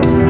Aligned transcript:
Good 0.00 0.27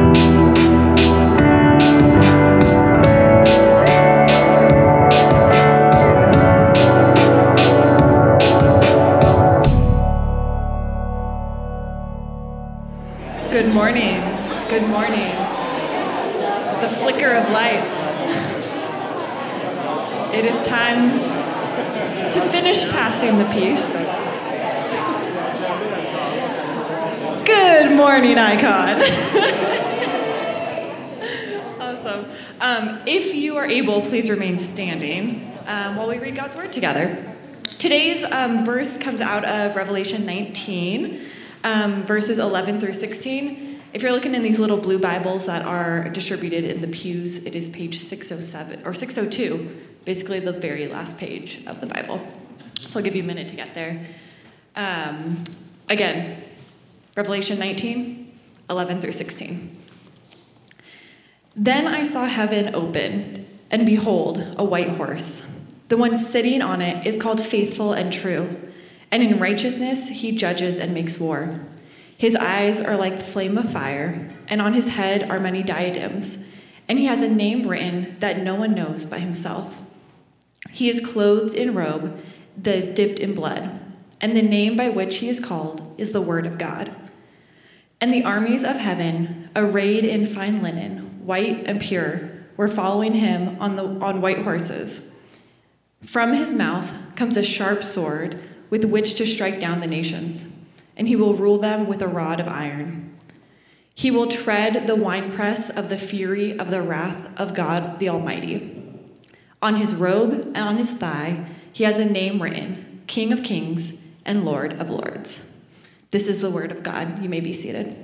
please 34.19 34.31
remain 34.31 34.59
standing 34.59 35.49
um, 35.69 35.95
while 35.95 36.09
we 36.09 36.19
read 36.19 36.35
God's 36.35 36.57
Word 36.57 36.73
together. 36.73 37.25
Today's 37.79 38.25
um, 38.25 38.65
verse 38.65 38.99
comes 38.99 39.21
out 39.21 39.45
of 39.45 39.77
Revelation 39.77 40.27
19 40.27 41.25
um, 41.63 42.03
verses 42.03 42.41
11 42.41 42.81
through 42.81 42.95
16. 42.95 43.81
If 43.93 44.03
you're 44.03 44.11
looking 44.11 44.35
in 44.35 44.43
these 44.43 44.59
little 44.59 44.77
blue 44.77 44.99
Bibles 44.99 45.47
that 45.47 45.62
are 45.62 46.09
distributed 46.09 46.65
in 46.65 46.81
the 46.81 46.89
pews, 46.89 47.45
it 47.47 47.55
is 47.55 47.69
page 47.69 47.97
607 47.97 48.85
or 48.85 48.93
602, 48.93 49.85
basically 50.05 50.41
the 50.41 50.51
very 50.51 50.89
last 50.89 51.17
page 51.17 51.65
of 51.65 51.81
the 51.81 51.87
Bible. 51.87 52.21
So 52.81 52.98
I'll 52.98 53.05
give 53.05 53.15
you 53.15 53.23
a 53.23 53.27
minute 53.27 53.48
to 53.51 53.55
get 53.55 53.73
there. 53.77 54.05
Um, 54.75 55.45
again, 55.89 56.43
Revelation 57.17 57.61
19, 57.61 58.37
11 58.69 59.01
through 59.01 59.12
16. 59.12 59.77
Then 61.55 61.87
I 61.87 62.03
saw 62.03 62.27
heaven 62.27 62.75
opened, 62.75 63.48
and 63.70 63.86
behold, 63.86 64.55
a 64.56 64.64
white 64.64 64.91
horse. 64.91 65.48
The 65.88 65.97
one 65.97 66.16
sitting 66.16 66.62
on 66.62 66.83
it 66.83 67.06
is 67.06 67.20
called 67.20 67.41
Faithful 67.42 67.92
and 67.92 68.12
True 68.12 68.56
and 69.11 69.22
in 69.22 69.38
righteousness 69.38 70.08
he 70.08 70.33
judges 70.33 70.78
and 70.78 70.92
makes 70.92 71.19
war. 71.19 71.61
His 72.16 72.36
eyes 72.36 72.80
are 72.80 72.96
like 72.96 73.19
the 73.19 73.24
flame 73.24 73.56
of 73.56 73.72
fire, 73.72 74.28
and 74.48 74.61
on 74.61 74.74
his 74.74 74.89
head 74.89 75.28
are 75.30 75.39
many 75.39 75.62
diadems, 75.62 76.44
and 76.89 76.98
he 76.98 77.06
has 77.06 77.22
a 77.22 77.28
name 77.28 77.66
written 77.66 78.16
that 78.20 78.42
no 78.42 78.55
one 78.55 78.74
knows 78.74 79.05
but 79.05 79.20
himself. 79.20 79.83
He 80.70 80.89
is 80.89 81.05
clothed 81.05 81.55
in 81.55 81.74
robe 81.74 82.20
that 82.56 82.94
dipped 82.94 83.20
in 83.20 83.34
blood, 83.34 83.80
and 84.20 84.36
the 84.36 84.42
name 84.42 84.77
by 84.77 84.89
which 84.89 85.16
he 85.16 85.28
is 85.28 85.41
called 85.41 85.94
is 85.96 86.12
the 86.12 86.20
Word 86.20 86.44
of 86.44 86.58
God. 86.58 86.94
And 88.00 88.12
the 88.12 88.24
armies 88.24 88.64
of 88.64 88.77
heaven, 88.77 89.48
arrayed 89.55 90.05
in 90.05 90.27
fine 90.27 90.62
linen, 90.62 91.24
white 91.24 91.64
and 91.66 91.80
pure, 91.80 92.30
were 92.59 92.69
following 92.69 93.14
him 93.14 93.56
on, 93.61 93.77
the, 93.77 93.84
on 93.84 94.20
white 94.20 94.42
horses. 94.42 95.09
From 96.03 96.34
his 96.34 96.53
mouth 96.53 96.95
comes 97.14 97.37
a 97.37 97.42
sharp 97.42 97.83
sword 97.83 98.39
with 98.69 98.84
which 98.84 99.14
to 99.14 99.27
strike 99.27 99.61
down 99.61 99.81
the 99.81 99.87
nations, 99.87 100.48
and 100.97 101.09
he 101.09 101.17
will 101.17 101.34
rule 101.34 101.59
them 101.59 101.86
with 101.86 102.03
a 102.03 102.09
rod 102.09 102.41
of 102.41 102.48
iron. 102.48 103.17
He 103.95 104.11
will 104.11 104.27
tread 104.27 104.86
the 104.86 104.97
winepress 104.97 105.70
of 105.70 105.89
the 105.89 105.97
fury 105.97 106.59
of 106.59 106.70
the 106.70 106.83
wrath 106.83 107.31
of 107.39 107.55
God 107.55 108.01
the 108.01 108.09
Almighty. 108.09 108.75
On 109.62 109.77
his 109.77 109.95
robe 109.95 110.33
and 110.33 110.59
on 110.59 110.79
his 110.79 110.92
thigh, 110.92 111.47
he 111.73 111.84
has 111.84 111.98
a 111.98 112.05
name 112.05 112.42
written 112.42 113.03
King 113.06 113.33
of 113.33 113.45
Kings 113.45 114.01
and 114.25 114.45
Lord 114.45 114.73
of 114.81 114.91
Lords. 114.91 115.47
This 116.11 116.27
is 116.27 116.42
the 116.42 116.51
word 116.51 116.73
of 116.73 116.83
God. 116.83 117.23
You 117.23 117.29
may 117.29 117.41
be 117.41 117.53
seated. 117.53 117.97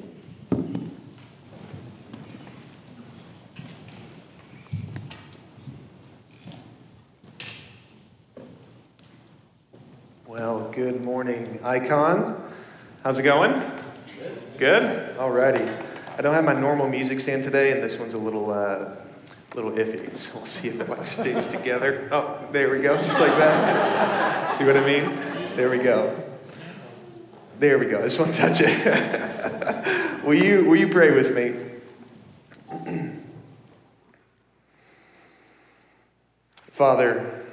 Well, 10.35 10.69
good 10.73 11.01
morning, 11.01 11.61
Icon. 11.63 12.43
How's 13.05 13.21
it 13.21 13.23
going? 13.23 13.53
Good. 14.19 14.59
Good? 14.59 15.17
Alrighty. 15.17 15.65
I 16.19 16.23
don't 16.23 16.35
have 16.35 16.43
my 16.43 16.53
normal 16.53 16.89
music 16.89 17.21
stand 17.21 17.45
today, 17.45 17.71
and 17.71 17.81
this 17.81 18.01
one's 18.01 18.15
a 18.15 18.19
little, 18.19 18.51
uh, 18.51 18.97
little 19.55 19.71
iffy, 19.71 20.13
so 20.17 20.35
we'll 20.35 20.45
see 20.45 20.67
if 20.67 20.81
it 20.81 20.89
like 20.89 21.07
stays 21.07 21.47
together. 21.47 22.09
Oh, 22.11 22.45
there 22.51 22.69
we 22.69 22.83
go, 22.83 22.97
just 22.97 23.21
like 23.21 23.31
that. 23.37 24.49
see 24.59 24.65
what 24.65 24.77
I 24.77 24.85
mean? 24.85 25.17
There 25.55 25.71
we 25.71 25.79
go. 25.79 26.21
There 27.61 27.79
we 27.79 27.87
go. 27.87 28.01
I 28.01 28.03
just 28.03 28.19
want 28.19 28.35
to 28.35 28.41
touch 28.41 28.61
it. 28.61 30.25
will 30.25 30.35
you 30.35 30.65
Will 30.65 30.75
you 30.75 30.89
pray 30.89 31.13
with 31.13 31.37
me? 31.37 31.55
Father. 36.73 37.44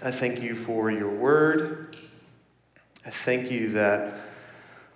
I 0.00 0.12
thank 0.12 0.40
you 0.40 0.54
for 0.54 0.92
your 0.92 1.10
word. 1.10 1.96
I 3.04 3.10
thank 3.10 3.50
you 3.50 3.72
that 3.72 4.14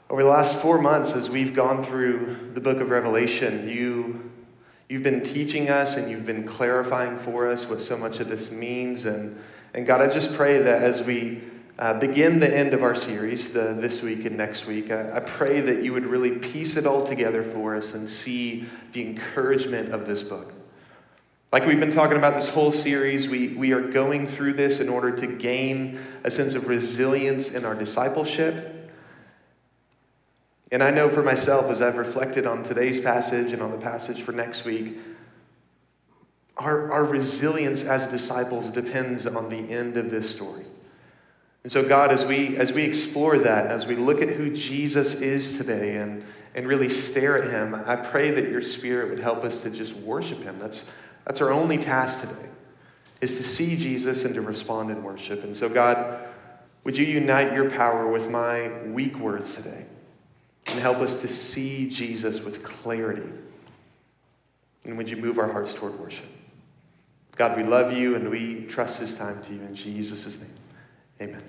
over 0.08 0.22
the 0.22 0.28
last 0.28 0.62
four 0.62 0.80
months, 0.80 1.16
as 1.16 1.28
we've 1.28 1.56
gone 1.56 1.82
through 1.82 2.52
the 2.54 2.60
book 2.60 2.78
of 2.78 2.90
Revelation, 2.90 3.68
you, 3.68 4.30
you've 4.88 5.02
been 5.02 5.20
teaching 5.20 5.70
us 5.70 5.96
and 5.96 6.08
you've 6.08 6.24
been 6.24 6.44
clarifying 6.44 7.16
for 7.16 7.48
us 7.48 7.66
what 7.66 7.80
so 7.80 7.96
much 7.96 8.20
of 8.20 8.28
this 8.28 8.52
means. 8.52 9.04
And, 9.04 9.36
and 9.74 9.86
God, 9.86 10.00
I 10.02 10.06
just 10.06 10.34
pray 10.34 10.58
that 10.58 10.82
as 10.82 11.02
we 11.02 11.40
uh, 11.80 11.98
begin 11.98 12.38
the 12.38 12.56
end 12.56 12.72
of 12.72 12.84
our 12.84 12.94
series 12.94 13.52
the, 13.52 13.74
this 13.74 14.02
week 14.02 14.24
and 14.24 14.36
next 14.36 14.66
week, 14.66 14.92
I, 14.92 15.16
I 15.16 15.20
pray 15.20 15.60
that 15.62 15.82
you 15.82 15.92
would 15.94 16.06
really 16.06 16.38
piece 16.38 16.76
it 16.76 16.86
all 16.86 17.02
together 17.02 17.42
for 17.42 17.74
us 17.74 17.94
and 17.94 18.08
see 18.08 18.66
the 18.92 19.04
encouragement 19.04 19.88
of 19.88 20.06
this 20.06 20.22
book. 20.22 20.52
Like 21.52 21.66
we've 21.66 21.78
been 21.78 21.92
talking 21.92 22.16
about 22.16 22.34
this 22.34 22.48
whole 22.48 22.72
series, 22.72 23.28
we, 23.28 23.48
we 23.48 23.72
are 23.72 23.82
going 23.82 24.26
through 24.26 24.54
this 24.54 24.80
in 24.80 24.88
order 24.88 25.14
to 25.14 25.26
gain 25.26 26.00
a 26.24 26.30
sense 26.30 26.54
of 26.54 26.66
resilience 26.66 27.52
in 27.52 27.66
our 27.66 27.74
discipleship. 27.74 28.90
And 30.72 30.82
I 30.82 30.88
know 30.88 31.10
for 31.10 31.22
myself, 31.22 31.66
as 31.66 31.82
I've 31.82 31.98
reflected 31.98 32.46
on 32.46 32.62
today's 32.62 33.00
passage 33.00 33.52
and 33.52 33.60
on 33.60 33.70
the 33.70 33.76
passage 33.76 34.22
for 34.22 34.32
next 34.32 34.64
week, 34.64 34.96
our, 36.56 36.90
our 36.90 37.04
resilience 37.04 37.84
as 37.84 38.06
disciples 38.06 38.70
depends 38.70 39.26
on 39.26 39.50
the 39.50 39.70
end 39.70 39.98
of 39.98 40.10
this 40.10 40.34
story. 40.34 40.64
And 41.64 41.70
so, 41.70 41.86
God, 41.86 42.12
as 42.12 42.24
we, 42.24 42.56
as 42.56 42.72
we 42.72 42.82
explore 42.82 43.36
that, 43.36 43.66
as 43.66 43.86
we 43.86 43.94
look 43.94 44.22
at 44.22 44.30
who 44.30 44.56
Jesus 44.56 45.16
is 45.16 45.58
today 45.58 45.96
and, 45.96 46.24
and 46.54 46.66
really 46.66 46.88
stare 46.88 47.36
at 47.36 47.50
him, 47.50 47.74
I 47.74 47.96
pray 47.96 48.30
that 48.30 48.48
your 48.48 48.62
spirit 48.62 49.10
would 49.10 49.20
help 49.20 49.44
us 49.44 49.62
to 49.64 49.70
just 49.70 49.94
worship 49.96 50.42
him. 50.42 50.58
That's, 50.58 50.90
that's 51.24 51.40
our 51.40 51.50
only 51.50 51.78
task 51.78 52.20
today, 52.20 52.48
is 53.20 53.36
to 53.36 53.44
see 53.44 53.76
Jesus 53.76 54.24
and 54.24 54.34
to 54.34 54.40
respond 54.40 54.90
in 54.90 55.02
worship. 55.02 55.44
And 55.44 55.56
so, 55.56 55.68
God, 55.68 56.28
would 56.84 56.96
you 56.96 57.06
unite 57.06 57.52
your 57.52 57.70
power 57.70 58.08
with 58.08 58.30
my 58.30 58.70
weak 58.86 59.16
words 59.18 59.54
today 59.54 59.84
and 60.66 60.80
help 60.80 60.98
us 60.98 61.20
to 61.20 61.28
see 61.28 61.88
Jesus 61.88 62.42
with 62.42 62.62
clarity? 62.62 63.30
And 64.84 64.96
would 64.96 65.08
you 65.08 65.16
move 65.16 65.38
our 65.38 65.50
hearts 65.50 65.74
toward 65.74 65.98
worship? 65.98 66.26
God, 67.36 67.56
we 67.56 67.62
love 67.62 67.92
you 67.92 68.16
and 68.16 68.28
we 68.28 68.66
trust 68.66 69.00
this 69.00 69.14
time 69.14 69.40
to 69.42 69.54
you 69.54 69.60
in 69.60 69.74
Jesus' 69.74 70.40
name. 70.40 70.50
Amen. 71.20 71.42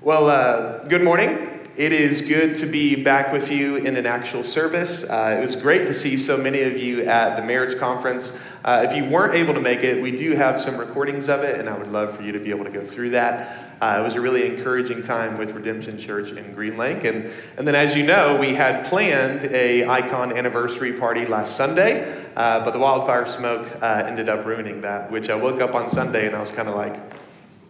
Well, 0.00 0.30
uh, 0.30 0.84
good 0.84 1.02
morning. 1.02 1.57
It 1.78 1.92
is 1.92 2.22
good 2.22 2.56
to 2.56 2.66
be 2.66 3.00
back 3.04 3.32
with 3.32 3.52
you 3.52 3.76
in 3.76 3.96
an 3.96 4.04
actual 4.04 4.42
service. 4.42 5.08
Uh, 5.08 5.38
it 5.38 5.46
was 5.46 5.54
great 5.54 5.86
to 5.86 5.94
see 5.94 6.16
so 6.16 6.36
many 6.36 6.62
of 6.62 6.76
you 6.76 7.02
at 7.02 7.36
the 7.36 7.42
marriage 7.44 7.78
conference. 7.78 8.36
Uh, 8.64 8.84
if 8.84 8.96
you 8.96 9.04
weren't 9.04 9.36
able 9.36 9.54
to 9.54 9.60
make 9.60 9.84
it, 9.84 10.02
we 10.02 10.10
do 10.10 10.34
have 10.34 10.58
some 10.58 10.76
recordings 10.76 11.28
of 11.28 11.44
it, 11.44 11.60
and 11.60 11.68
I 11.68 11.78
would 11.78 11.92
love 11.92 12.16
for 12.16 12.24
you 12.24 12.32
to 12.32 12.40
be 12.40 12.50
able 12.50 12.64
to 12.64 12.70
go 12.72 12.84
through 12.84 13.10
that. 13.10 13.76
Uh, 13.80 13.98
it 14.00 14.02
was 14.02 14.16
a 14.16 14.20
really 14.20 14.52
encouraging 14.52 15.02
time 15.02 15.38
with 15.38 15.52
Redemption 15.52 15.96
Church 15.98 16.32
in 16.32 16.52
Green 16.52 16.76
Lake. 16.76 17.04
And, 17.04 17.30
and 17.56 17.64
then, 17.64 17.76
as 17.76 17.94
you 17.94 18.02
know, 18.02 18.36
we 18.40 18.54
had 18.54 18.84
planned 18.86 19.44
a 19.44 19.86
Icon 19.88 20.36
anniversary 20.36 20.94
party 20.94 21.26
last 21.26 21.56
Sunday, 21.56 22.26
uh, 22.34 22.64
but 22.64 22.72
the 22.72 22.80
wildfire 22.80 23.24
smoke 23.24 23.68
uh, 23.80 24.02
ended 24.04 24.28
up 24.28 24.44
ruining 24.44 24.80
that, 24.80 25.12
which 25.12 25.30
I 25.30 25.36
woke 25.36 25.60
up 25.60 25.76
on 25.76 25.92
Sunday 25.92 26.26
and 26.26 26.34
I 26.34 26.40
was 26.40 26.50
kind 26.50 26.68
of 26.68 26.74
like, 26.74 26.98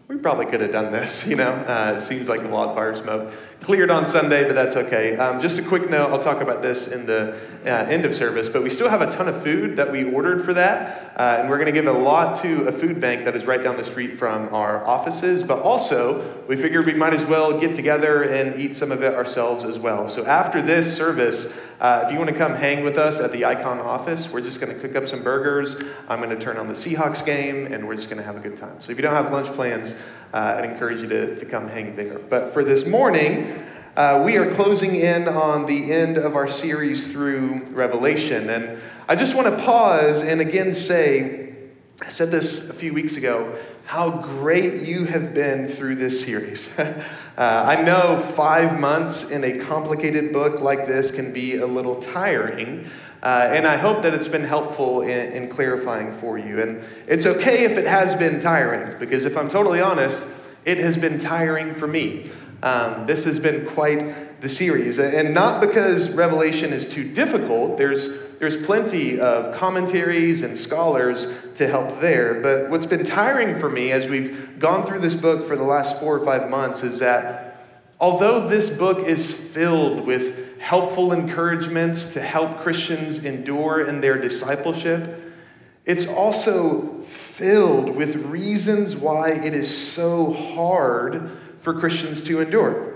we 0.09 0.17
probably 0.17 0.47
could 0.47 0.63
have 0.63 0.73
done 0.73 0.91
this, 0.91 1.27
you 1.29 1.37
know? 1.37 1.51
Uh, 1.51 1.93
it 1.95 2.01
seems 2.01 2.31
like 2.31 2.41
the 2.41 2.49
wildfire 2.49 2.95
smoke 2.95 3.31
cleared 3.61 3.91
on 3.91 4.07
Sunday, 4.07 4.45
but 4.45 4.55
that's 4.55 4.77
okay. 4.77 5.17
Um, 5.17 5.41
just 5.41 5.59
a 5.59 5.63
quick 5.63 5.91
note 5.91 6.11
I'll 6.11 6.23
talk 6.23 6.41
about 6.41 6.63
this 6.63 6.89
in 6.93 7.07
the 7.07 7.37
uh, 7.67 7.69
end 7.69 8.05
of 8.05 8.15
service, 8.15 8.49
but 8.49 8.63
we 8.63 8.71
still 8.71 8.89
have 8.89 9.03
a 9.03 9.11
ton 9.11 9.29
of 9.29 9.43
food 9.43 9.77
that 9.77 9.91
we 9.91 10.05
ordered 10.05 10.43
for 10.43 10.55
that. 10.55 11.13
Uh, 11.17 11.39
and 11.41 11.51
we're 11.51 11.57
going 11.57 11.67
to 11.67 11.73
give 11.73 11.87
a 11.87 11.93
lot 11.93 12.37
to 12.37 12.69
a 12.69 12.73
food 12.73 13.01
bank 13.01 13.25
that 13.25 13.35
is 13.35 13.45
right 13.45 13.63
down 13.63 13.77
the 13.77 13.85
street 13.85 14.17
from 14.17 14.55
our 14.55 14.87
offices. 14.87 15.43
But 15.43 15.59
also, 15.59 16.25
we 16.47 16.57
figured 16.57 16.87
we 16.87 16.95
might 16.95 17.13
as 17.13 17.25
well 17.25 17.59
get 17.59 17.75
together 17.75 18.23
and 18.23 18.61
eat 18.61 18.77
some 18.77 18.93
of 18.93 19.03
it 19.03 19.15
ourselves 19.15 19.65
as 19.65 19.81
well. 19.81 20.09
So 20.09 20.25
after 20.25 20.63
this 20.63 20.97
service, 20.97 21.59
uh, 21.81 22.05
if 22.07 22.13
you 22.13 22.19
want 22.19 22.31
to 22.31 22.37
come 22.37 22.55
hang 22.55 22.85
with 22.85 22.97
us 22.97 23.21
at 23.21 23.33
the 23.33 23.45
Icon 23.45 23.81
office, 23.81 24.31
we're 24.31 24.41
just 24.41 24.61
going 24.61 24.73
to 24.73 24.81
cook 24.81 24.95
up 24.95 25.09
some 25.09 25.23
burgers. 25.23 25.77
I'm 26.09 26.21
going 26.21 26.31
to 26.31 26.39
turn 26.39 26.57
on 26.57 26.69
the 26.69 26.75
Seahawks 26.75 27.27
game, 27.27 27.73
and 27.73 27.87
we're 27.87 27.97
just 27.97 28.09
going 28.09 28.19
to 28.19 28.25
have 28.25 28.37
a 28.37 28.41
good 28.41 28.57
time. 28.57 28.81
So 28.81 28.93
if 28.93 28.99
you 28.99 29.03
don't 29.03 29.15
have 29.15 29.33
lunch 29.33 29.49
plans, 29.49 29.99
uh, 30.33 30.57
I'd 30.59 30.71
encourage 30.71 31.01
you 31.01 31.09
to, 31.09 31.37
to 31.37 31.47
come 31.47 31.69
hang 31.69 31.97
there. 31.97 32.19
But 32.19 32.53
for 32.53 32.65
this 32.65 32.87
morning, 32.87 33.47
Uh, 33.99 34.23
we 34.25 34.37
are 34.37 34.49
closing 34.55 34.95
in 34.95 35.27
on 35.27 35.67
the 35.67 35.93
end 35.93 36.19
of 36.19 36.37
our 36.37 36.47
series 36.47 37.11
through 37.11 37.61
Revelation. 37.73 38.49
And 38.49 38.79
I 39.09 39.17
just 39.17 39.35
want 39.35 39.49
to 39.49 39.65
pause 39.65 40.23
and 40.23 40.41
again 40.41 40.73
say, 40.73 41.57
I 42.01 42.09
said 42.09 42.31
this 42.31 42.71
a 42.71 42.73
few 42.73 42.95
weeks 42.95 43.17
ago, 43.17 43.53
how 43.87 44.09
great 44.09 44.87
you 44.87 45.07
have 45.07 45.35
been 45.35 45.67
through 45.67 45.97
this 45.97 46.25
series. 46.25 46.79
uh, 46.79 46.95
I 47.37 47.83
know 47.83 48.19
five 48.19 48.79
months 48.79 49.33
in 49.33 49.43
a 49.43 49.59
complicated 49.59 50.33
book 50.33 50.61
like 50.61 50.87
this 50.87 51.11
can 51.11 51.33
be 51.33 51.57
a 51.57 51.67
little 51.67 51.97
tiring. 51.97 52.87
Uh, 53.23 53.51
and 53.51 53.67
I 53.67 53.77
hope 53.77 54.03
that 54.03 54.15
it's 54.15 54.29
been 54.29 54.45
helpful 54.45 55.03
in, 55.03 55.33
in, 55.33 55.49
clarifying 55.49 56.13
for 56.13 56.39
you. 56.39 56.61
And 56.61 56.85
it's 57.09 57.27
okay 57.27 57.65
if 57.65 57.77
it 57.77 57.87
has 57.87 58.15
been 58.15 58.39
tiring, 58.39 58.97
because 58.99 59.25
if 59.25 59.37
I'm 59.37 59.49
totally 59.49 59.81
honest, 59.81 60.27
it 60.65 60.79
has 60.79 60.97
been 60.97 61.19
tiring 61.19 61.75
for 61.75 61.89
me. 61.89 62.31
Um, 62.63 63.07
this 63.07 63.25
has 63.25 63.41
been 63.41 63.67
quite 63.67 64.41
the 64.41 64.49
series. 64.49 64.99
And 64.99 65.35
not 65.35 65.61
because 65.61 66.11
Revelation 66.13 66.73
is 66.73 66.89
too 66.89 67.05
difficult, 67.13 67.77
there's, 67.77 68.39
there's 68.39 68.57
plenty 68.65 69.19
of 69.19 69.55
commentaries 69.55 70.43
and 70.43 70.57
scholars 70.57 71.27
to 71.57 71.67
help 71.67 72.01
there. 72.01 72.41
But 72.41 72.71
what's 72.71 72.87
been 72.87 73.05
tiring 73.05 73.59
for 73.59 73.69
me 73.69 73.91
as 73.91 74.09
we've 74.09 74.59
gone 74.61 74.87
through 74.87 75.01
this 75.01 75.17
book 75.17 75.45
for 75.47 75.57
the 75.57 75.65
last 75.65 75.99
four 75.99 76.17
or 76.17 76.25
five 76.25 76.49
months 76.49 76.85
is 76.85 77.01
that 77.01 77.65
although 77.99 78.49
this 78.49 78.71
book 78.71 79.07
is 79.07 79.35
filled 79.35 80.07
with 80.07 80.48
helpful 80.61 81.13
encouragements 81.13 82.15
to 82.15 82.21
help 82.21 82.61
Christians 82.61 83.25
endure 83.25 83.87
in 83.87 84.01
their 84.01 84.19
discipleship, 84.19 85.21
it's 85.85 86.07
also 86.07 87.01
filled 87.03 87.97
with 87.97 88.17
reasons 88.27 88.95
why 88.97 89.31
it 89.31 89.55
is 89.55 89.75
so 89.75 90.33
hard 90.33 91.31
for 91.59 91.79
Christians 91.79 92.23
to 92.25 92.41
endure. 92.41 92.95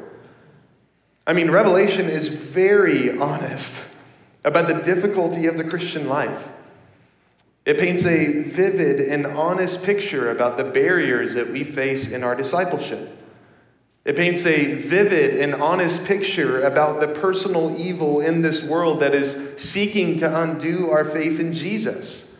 I 1.26 1.32
mean, 1.32 1.50
Revelation 1.50 2.06
is 2.06 2.29
very 2.29 3.17
honest 3.17 3.97
about 4.44 4.67
the 4.67 4.75
difficulty 4.75 5.47
of 5.47 5.56
the 5.56 5.64
Christian 5.64 6.09
life. 6.09 6.50
It 7.64 7.79
paints 7.79 8.05
a 8.05 8.43
vivid 8.43 9.00
and 9.00 9.25
honest 9.25 9.85
picture 9.85 10.31
about 10.31 10.56
the 10.56 10.64
barriers 10.64 11.35
that 11.35 11.50
we 11.50 11.62
face 11.62 12.11
in 12.11 12.25
our 12.25 12.35
discipleship. 12.35 13.21
It 14.04 14.16
paints 14.16 14.44
a 14.46 14.75
vivid 14.75 15.40
and 15.40 15.54
honest 15.54 16.04
picture 16.06 16.62
about 16.62 17.00
the 17.00 17.06
personal 17.06 17.76
evil 17.78 18.20
in 18.20 18.43
this 18.43 18.64
world 18.64 18.99
that 19.00 19.14
is 19.14 19.54
seeking 19.58 20.16
to 20.19 20.40
undo 20.40 20.90
our 20.90 21.04
faith 21.04 21.38
in 21.38 21.52
Jesus. 21.52 22.37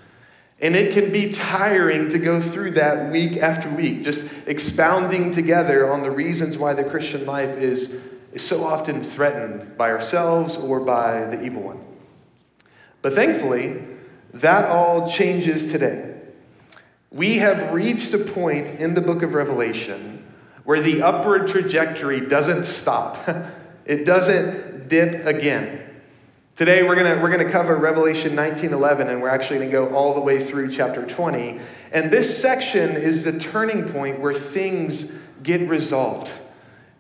And 0.61 0.75
it 0.75 0.93
can 0.93 1.13
be 1.13 1.31
tiring 1.31 2.09
to 2.11 2.19
go 2.19 2.41
through 2.41 2.73
that 2.73 3.13
week 3.13 3.37
after 3.37 3.69
week, 3.73 4.03
just 4.03 4.49
expounding 4.49 5.31
together 5.31 5.93
on 5.93 6.03
the 6.03 6.11
reasons 6.11 6.59
why 6.59 6.75
the 6.75 6.85
Christian 6.85 7.27
life 7.27 7.57
is, 7.59 8.01
is 8.33 8.43
so 8.43 8.65
often 8.65 9.03
threatened 9.03 9.77
by 9.77 9.91
ourselves 9.91 10.57
or 10.57 10.81
by 10.81 11.27
the 11.27 11.45
evil 11.45 11.63
one. 11.63 11.85
But 13.03 13.13
thankfully, 13.13 13.83
that 14.35 14.65
all 14.67 15.09
changes 15.09 15.71
today. 15.71 16.15
We 17.11 17.39
have 17.39 17.73
reached 17.73 18.15
a 18.15 18.19
point 18.19 18.71
in 18.71 18.95
the 18.95 19.01
book 19.01 19.23
of 19.23 19.35
Revelation 19.35 20.22
where 20.65 20.81
the 20.81 21.03
upward 21.03 21.49
trajectory 21.49 22.21
doesn't 22.21 22.65
stop, 22.65 23.29
it 23.85 24.05
doesn't 24.05 24.89
dip 24.89 25.27
again. 25.27 25.81
Today 26.55 26.83
we're 26.83 26.95
going 26.95 27.23
we're 27.23 27.31
gonna 27.31 27.51
cover 27.51 27.77
Revelation 27.77 28.37
19:11 28.37 29.09
and 29.09 29.23
we're 29.23 29.31
actually 29.31 29.59
going 29.59 29.71
to 29.71 29.73
go 29.73 29.95
all 29.95 30.15
the 30.15 30.21
way 30.21 30.39
through 30.39 30.71
chapter 30.71 31.05
20. 31.07 31.59
And 31.93 32.11
this 32.11 32.41
section 32.41 32.91
is 32.91 33.25
the 33.25 33.39
turning 33.39 33.89
point 33.89 34.21
where 34.21 34.35
things 34.35 35.19
get 35.43 35.67
resolved. 35.69 36.31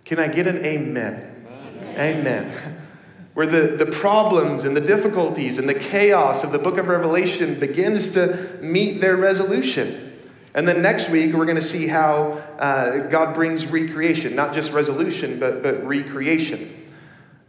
Can 0.05 0.19
I 0.19 0.29
get 0.29 0.47
an 0.47 0.65
amen? 0.65 1.47
Amen. 1.47 2.21
amen. 2.21 2.79
Where 3.35 3.47
the, 3.47 3.83
the 3.83 3.87
problems 3.87 4.65
and 4.65 4.77
the 4.77 4.81
difficulties 4.81 5.57
and 5.57 5.67
the 5.67 5.75
chaos 5.75 6.45
of 6.45 6.53
the 6.53 6.59
book 6.59 6.77
of 6.77 6.89
Revelation 6.89 7.59
begins 7.59 8.13
to 8.13 8.59
meet 8.61 9.01
their 9.01 9.17
resolution. 9.17 10.12
And 10.55 10.69
then 10.69 10.83
next 10.83 11.09
week, 11.09 11.33
we're 11.33 11.47
going 11.47 11.57
to 11.57 11.63
see 11.63 11.87
how 11.87 12.43
uh, 12.59 13.07
God 13.09 13.35
brings 13.35 13.67
recreation, 13.67 14.35
not 14.37 14.53
just 14.53 14.73
resolution, 14.73 15.41
but, 15.41 15.63
but 15.63 15.85
recreation. 15.87 16.83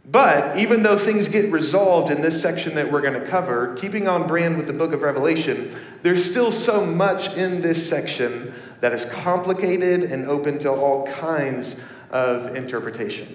But 0.06 0.56
even 0.56 0.82
though 0.82 0.96
things 0.96 1.28
get 1.28 1.50
resolved 1.50 2.10
in 2.10 2.22
this 2.22 2.40
section 2.40 2.74
that 2.76 2.90
we're 2.90 3.00
going 3.00 3.20
to 3.20 3.26
cover, 3.26 3.74
keeping 3.74 4.06
on 4.06 4.26
brand 4.26 4.56
with 4.56 4.66
the 4.66 4.72
book 4.72 4.92
of 4.92 5.02
Revelation, 5.02 5.74
there's 6.02 6.24
still 6.24 6.52
so 6.52 6.84
much 6.84 7.36
in 7.36 7.60
this 7.60 7.88
section 7.88 8.52
that 8.80 8.92
is 8.92 9.06
complicated 9.06 10.04
and 10.04 10.26
open 10.26 10.58
to 10.58 10.70
all 10.70 11.06
kinds 11.06 11.82
of 12.10 12.54
interpretation. 12.54 13.26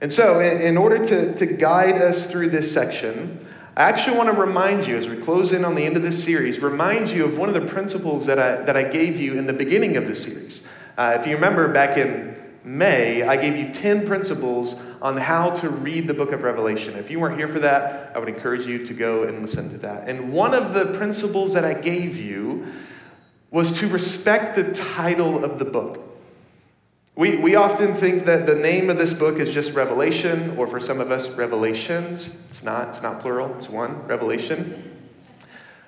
And 0.00 0.10
so, 0.10 0.40
in, 0.40 0.62
in 0.62 0.76
order 0.78 1.04
to, 1.04 1.34
to 1.34 1.46
guide 1.46 1.96
us 1.96 2.30
through 2.30 2.48
this 2.48 2.72
section, 2.72 3.46
I 3.80 3.84
actually 3.84 4.18
want 4.18 4.28
to 4.28 4.38
remind 4.38 4.86
you, 4.86 4.98
as 4.98 5.08
we 5.08 5.16
close 5.16 5.52
in 5.52 5.64
on 5.64 5.74
the 5.74 5.82
end 5.82 5.96
of 5.96 6.02
this 6.02 6.22
series, 6.22 6.60
remind 6.60 7.08
you 7.08 7.24
of 7.24 7.38
one 7.38 7.48
of 7.48 7.54
the 7.54 7.66
principles 7.66 8.26
that 8.26 8.38
I, 8.38 8.56
that 8.64 8.76
I 8.76 8.82
gave 8.82 9.18
you 9.18 9.38
in 9.38 9.46
the 9.46 9.54
beginning 9.54 9.96
of 9.96 10.06
the 10.06 10.14
series. 10.14 10.68
Uh, 10.98 11.16
if 11.18 11.26
you 11.26 11.34
remember 11.34 11.66
back 11.72 11.96
in 11.96 12.36
May, 12.62 13.22
I 13.22 13.38
gave 13.38 13.56
you 13.56 13.72
10 13.72 14.06
principles 14.06 14.78
on 15.00 15.16
how 15.16 15.52
to 15.52 15.70
read 15.70 16.08
the 16.08 16.12
book 16.12 16.32
of 16.32 16.42
Revelation. 16.42 16.94
If 16.96 17.10
you 17.10 17.20
weren't 17.20 17.38
here 17.38 17.48
for 17.48 17.60
that, 17.60 18.14
I 18.14 18.18
would 18.18 18.28
encourage 18.28 18.66
you 18.66 18.84
to 18.84 18.92
go 18.92 19.22
and 19.22 19.40
listen 19.40 19.70
to 19.70 19.78
that. 19.78 20.10
And 20.10 20.30
one 20.30 20.52
of 20.52 20.74
the 20.74 20.92
principles 20.98 21.54
that 21.54 21.64
I 21.64 21.72
gave 21.72 22.18
you 22.18 22.66
was 23.50 23.80
to 23.80 23.88
respect 23.88 24.56
the 24.56 24.74
title 24.74 25.42
of 25.42 25.58
the 25.58 25.64
book. 25.64 26.09
We, 27.20 27.36
we 27.36 27.54
often 27.54 27.92
think 27.92 28.24
that 28.24 28.46
the 28.46 28.54
name 28.54 28.88
of 28.88 28.96
this 28.96 29.12
book 29.12 29.36
is 29.36 29.50
just 29.50 29.74
Revelation, 29.74 30.56
or 30.56 30.66
for 30.66 30.80
some 30.80 31.00
of 31.02 31.10
us, 31.10 31.28
Revelations. 31.28 32.42
It's 32.48 32.64
not, 32.64 32.88
it's 32.88 33.02
not 33.02 33.20
plural, 33.20 33.54
it's 33.56 33.68
one, 33.68 34.06
Revelation. 34.06 34.98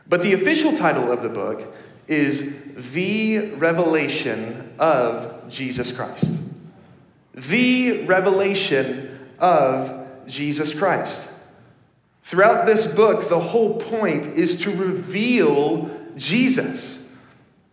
But 0.07 0.21
the 0.21 0.35
official 0.35 0.77
title 0.77 1.11
of 1.11 1.23
the 1.23 1.31
book 1.31 1.75
is 2.07 2.75
The 2.93 3.53
Revelation 3.53 4.75
of 4.79 5.49
Jesus 5.49 5.91
Christ. 5.91 6.39
The 7.33 8.05
Revelation 8.05 9.19
of 9.39 10.07
Jesus 10.27 10.79
Christ. 10.79 11.33
Throughout 12.25 12.67
this 12.67 12.93
book, 12.93 13.31
the 13.31 13.41
whole 13.41 13.81
point 13.81 14.27
is 14.27 14.61
to 14.65 14.71
reveal 14.71 15.99
Jesus. 16.15 17.02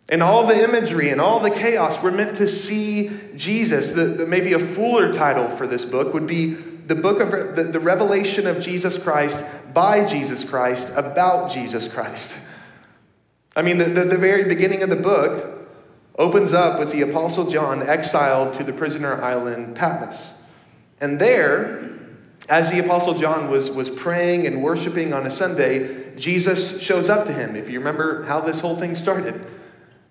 And 0.09 0.23
all 0.23 0.45
the 0.47 0.63
imagery 0.63 1.09
and 1.09 1.21
all 1.21 1.39
the 1.39 1.51
chaos, 1.51 2.01
we're 2.01 2.11
meant 2.11 2.35
to 2.37 2.47
see 2.47 3.11
Jesus. 3.35 3.89
The, 3.89 4.05
the, 4.05 4.25
maybe 4.25 4.53
a 4.53 4.59
fuller 4.59 5.13
title 5.13 5.49
for 5.49 5.67
this 5.67 5.85
book 5.85 6.13
would 6.13 6.25
be 6.25 6.55
the 6.55 6.95
book 6.95 7.19
of 7.21 7.55
the, 7.55 7.63
the 7.63 7.79
revelation 7.79 8.47
of 8.47 8.61
Jesus 8.61 9.01
Christ 9.01 9.45
by 9.73 10.07
Jesus 10.07 10.43
Christ 10.43 10.91
about 10.95 11.51
Jesus 11.51 11.87
Christ. 11.87 12.39
I 13.55 13.61
mean, 13.61 13.77
the, 13.77 13.85
the, 13.85 14.05
the 14.05 14.17
very 14.17 14.45
beginning 14.45 14.81
of 14.81 14.89
the 14.89 14.95
book 14.95 15.67
opens 16.17 16.53
up 16.53 16.79
with 16.79 16.91
the 16.91 17.01
Apostle 17.01 17.47
John 17.47 17.83
exiled 17.83 18.55
to 18.55 18.63
the 18.63 18.73
prisoner 18.73 19.21
island 19.21 19.75
Patmos. 19.75 20.41
And 20.99 21.19
there, 21.19 21.87
as 22.49 22.71
the 22.71 22.79
Apostle 22.79 23.13
John 23.13 23.51
was, 23.51 23.69
was 23.69 23.91
praying 23.91 24.47
and 24.47 24.63
worshiping 24.63 25.13
on 25.13 25.27
a 25.27 25.31
Sunday, 25.31 26.15
Jesus 26.17 26.81
shows 26.81 27.09
up 27.09 27.25
to 27.27 27.33
him. 27.33 27.55
If 27.55 27.69
you 27.69 27.77
remember 27.77 28.23
how 28.23 28.41
this 28.41 28.59
whole 28.59 28.75
thing 28.75 28.95
started 28.95 29.39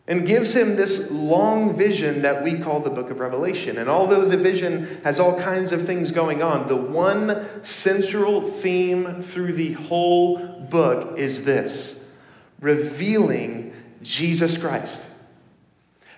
and 0.08 0.26
gives 0.26 0.56
him 0.56 0.74
this 0.74 1.10
long 1.10 1.76
vision 1.76 2.22
that 2.22 2.42
we 2.42 2.58
call 2.58 2.80
the 2.80 2.90
book 2.90 3.10
of 3.10 3.20
Revelation. 3.20 3.76
And 3.76 3.90
although 3.90 4.24
the 4.24 4.38
vision 4.38 4.86
has 5.04 5.20
all 5.20 5.38
kinds 5.38 5.70
of 5.70 5.84
things 5.84 6.10
going 6.10 6.42
on, 6.42 6.66
the 6.66 6.76
one 6.76 7.46
central 7.62 8.40
theme 8.40 9.20
through 9.22 9.52
the 9.52 9.74
whole 9.74 10.38
book 10.70 11.18
is 11.18 11.44
this 11.44 12.16
revealing 12.60 13.72
Jesus 14.02 14.56
Christ. 14.56 15.08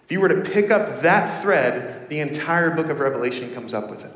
If 0.05 0.13
you 0.13 0.21
were 0.21 0.29
to 0.29 0.49
pick 0.49 0.71
up 0.71 1.03
that 1.03 1.43
thread, 1.43 2.09
the 2.09 2.21
entire 2.21 2.71
book 2.71 2.87
of 2.87 3.01
Revelation 3.01 3.53
comes 3.53 3.75
up 3.75 3.91
with 3.91 4.05
it. 4.05 4.13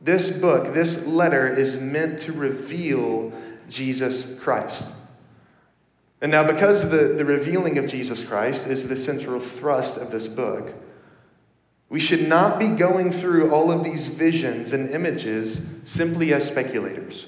This 0.00 0.36
book, 0.36 0.72
this 0.72 1.06
letter, 1.06 1.52
is 1.52 1.80
meant 1.80 2.20
to 2.20 2.32
reveal 2.32 3.32
Jesus 3.68 4.38
Christ. 4.40 4.92
And 6.22 6.30
now, 6.30 6.46
because 6.46 6.88
the, 6.88 7.14
the 7.16 7.24
revealing 7.24 7.78
of 7.78 7.88
Jesus 7.88 8.24
Christ 8.24 8.68
is 8.68 8.88
the 8.88 8.94
central 8.94 9.40
thrust 9.40 9.98
of 9.98 10.12
this 10.12 10.28
book, 10.28 10.72
we 11.88 11.98
should 11.98 12.28
not 12.28 12.60
be 12.60 12.68
going 12.68 13.10
through 13.10 13.50
all 13.50 13.72
of 13.72 13.82
these 13.82 14.06
visions 14.06 14.72
and 14.72 14.88
images 14.90 15.80
simply 15.82 16.32
as 16.32 16.46
speculators, 16.46 17.26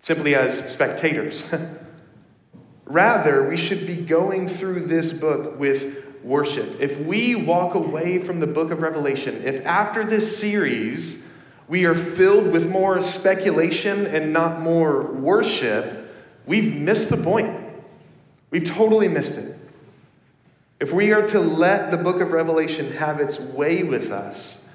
simply 0.00 0.34
as 0.34 0.68
spectators. 0.68 1.46
Rather, 2.84 3.48
we 3.48 3.56
should 3.56 3.86
be 3.86 3.94
going 3.94 4.48
through 4.48 4.80
this 4.80 5.12
book 5.12 5.56
with 5.60 6.20
worship. 6.24 6.80
If 6.80 6.98
we 6.98 7.36
walk 7.36 7.76
away 7.76 8.18
from 8.18 8.40
the 8.40 8.48
book 8.48 8.72
of 8.72 8.82
Revelation, 8.82 9.42
if 9.44 9.64
after 9.64 10.04
this 10.04 10.36
series 10.36 11.32
we 11.68 11.84
are 11.84 11.94
filled 11.94 12.48
with 12.48 12.68
more 12.68 13.00
speculation 13.00 14.06
and 14.06 14.32
not 14.32 14.60
more 14.60 15.12
worship, 15.12 16.12
we've 16.46 16.74
missed 16.74 17.08
the 17.08 17.16
point. 17.16 17.61
We've 18.52 18.64
totally 18.64 19.08
missed 19.08 19.38
it. 19.38 19.56
If 20.78 20.92
we 20.92 21.12
are 21.12 21.26
to 21.28 21.40
let 21.40 21.90
the 21.90 21.96
book 21.96 22.20
of 22.20 22.32
Revelation 22.32 22.92
have 22.92 23.18
its 23.18 23.40
way 23.40 23.82
with 23.82 24.12
us, 24.12 24.68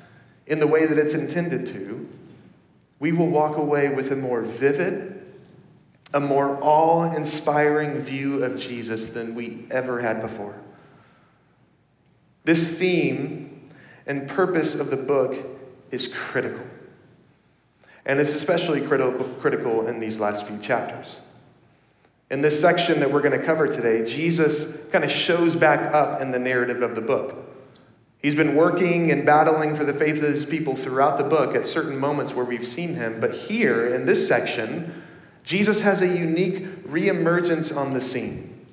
in 0.48 0.60
the 0.60 0.68
way 0.68 0.86
that 0.86 0.98
it's 0.98 1.14
intended 1.14 1.68
to, 1.68 2.10
we 3.00 3.12
will 3.12 3.28
walk 3.28 3.58
away 3.58 3.90
with 3.90 4.12
a 4.12 4.16
more 4.16 4.42
vivid, 4.42 5.22
a 6.14 6.20
more 6.20 6.58
awe 6.62 7.14
inspiring 7.16 8.00
view 8.00 8.44
of 8.44 8.60
Jesus 8.60 9.08
than 9.08 9.36
we 9.36 9.66
ever 9.70 10.02
had 10.02 10.22
before. 10.22 10.56
This 12.46 12.80
theme 12.80 13.62
and 14.08 14.28
purpose 14.28 14.80
of 14.80 14.90
the 14.90 14.98
book 14.98 15.36
is 15.92 16.08
critical. 16.08 16.66
And 18.06 18.20
it's 18.20 18.34
especially 18.34 18.82
critical, 18.82 19.26
critical 19.42 19.88
in 19.88 20.00
these 20.00 20.20
last 20.20 20.48
few 20.48 20.58
chapters. 20.58 21.22
In 22.30 22.42
this 22.42 22.60
section 22.60 23.00
that 23.00 23.12
we're 23.12 23.22
going 23.22 23.40
to 23.40 23.46
cover 23.46 23.68
today, 23.68 24.04
Jesus 24.04 24.86
kind 24.88 25.06
of 25.06 25.12
shows 25.12 25.56
back 25.56 25.94
up 25.94 26.22
in 26.22 26.32
the 26.32 26.40
narrative 26.40 26.82
of 26.82 26.96
the 26.96 27.02
book. 27.02 27.46
He's 28.22 28.36
been 28.36 28.56
working 28.56 29.12
and 29.12 29.26
battling 29.26 29.76
for 29.76 29.86
the 29.86 29.94
faith 29.94 30.18
of 30.18 30.24
his 30.24 30.46
people 30.46 30.76
throughout 30.76 31.18
the 31.18 31.24
book 31.24 31.56
at 31.56 31.66
certain 31.66 31.98
moments 31.98 32.34
where 32.34 32.44
we've 32.44 32.68
seen 32.68 32.96
him. 32.96 33.22
But 33.22 33.32
here, 33.32 33.88
in 33.88 34.06
this 34.06 34.28
section, 34.28 35.04
Jesus 35.44 35.82
has 35.82 36.02
a 36.02 36.08
unique 36.08 36.66
reemergence 36.88 37.76
on 37.76 37.94
the 37.94 38.02
scene. 38.02 38.66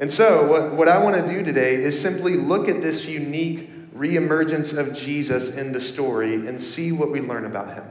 And 0.00 0.10
so, 0.10 0.46
what, 0.46 0.72
what 0.72 0.88
I 0.88 1.02
want 1.02 1.16
to 1.16 1.30
do 1.30 1.44
today 1.44 1.74
is 1.74 2.00
simply 2.00 2.36
look 2.36 2.68
at 2.68 2.80
this 2.80 3.06
unique 3.06 3.68
reemergence 3.94 4.78
of 4.78 4.96
Jesus 4.96 5.56
in 5.56 5.72
the 5.72 5.80
story 5.80 6.34
and 6.34 6.58
see 6.58 6.92
what 6.92 7.10
we 7.10 7.20
learn 7.20 7.44
about 7.44 7.74
him. 7.74 7.84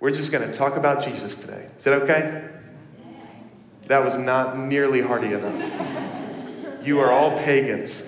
We're 0.00 0.10
just 0.10 0.30
going 0.30 0.46
to 0.48 0.56
talk 0.56 0.76
about 0.76 1.02
Jesus 1.02 1.36
today. 1.36 1.68
Is 1.78 1.84
that 1.84 2.02
okay? 2.02 2.57
That 3.88 4.04
was 4.04 4.18
not 4.18 4.58
nearly 4.58 5.00
hearty 5.00 5.32
enough. 5.32 6.86
You 6.86 7.00
are 7.00 7.10
all 7.10 7.36
pagans. 7.38 8.06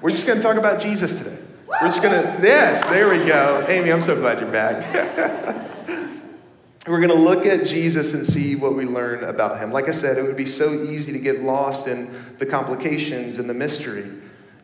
We're 0.00 0.10
just 0.10 0.26
going 0.26 0.38
to 0.38 0.42
talk 0.42 0.56
about 0.56 0.80
Jesus 0.80 1.18
today. 1.18 1.36
We're 1.68 1.88
just 1.88 2.02
going 2.02 2.14
to, 2.14 2.42
yes, 2.42 2.88
there 2.88 3.10
we 3.10 3.18
go. 3.18 3.66
Amy, 3.68 3.92
I'm 3.92 4.00
so 4.00 4.16
glad 4.16 4.40
you're 4.40 4.50
back. 4.50 5.76
We're 6.86 7.06
going 7.06 7.10
to 7.10 7.22
look 7.22 7.44
at 7.44 7.66
Jesus 7.66 8.14
and 8.14 8.24
see 8.24 8.56
what 8.56 8.74
we 8.74 8.86
learn 8.86 9.24
about 9.24 9.60
him. 9.60 9.72
Like 9.72 9.88
I 9.88 9.90
said, 9.90 10.16
it 10.16 10.22
would 10.22 10.38
be 10.38 10.46
so 10.46 10.72
easy 10.72 11.12
to 11.12 11.18
get 11.18 11.42
lost 11.42 11.86
in 11.86 12.10
the 12.38 12.46
complications 12.46 13.38
and 13.38 13.48
the 13.48 13.52
mystery. 13.52 14.10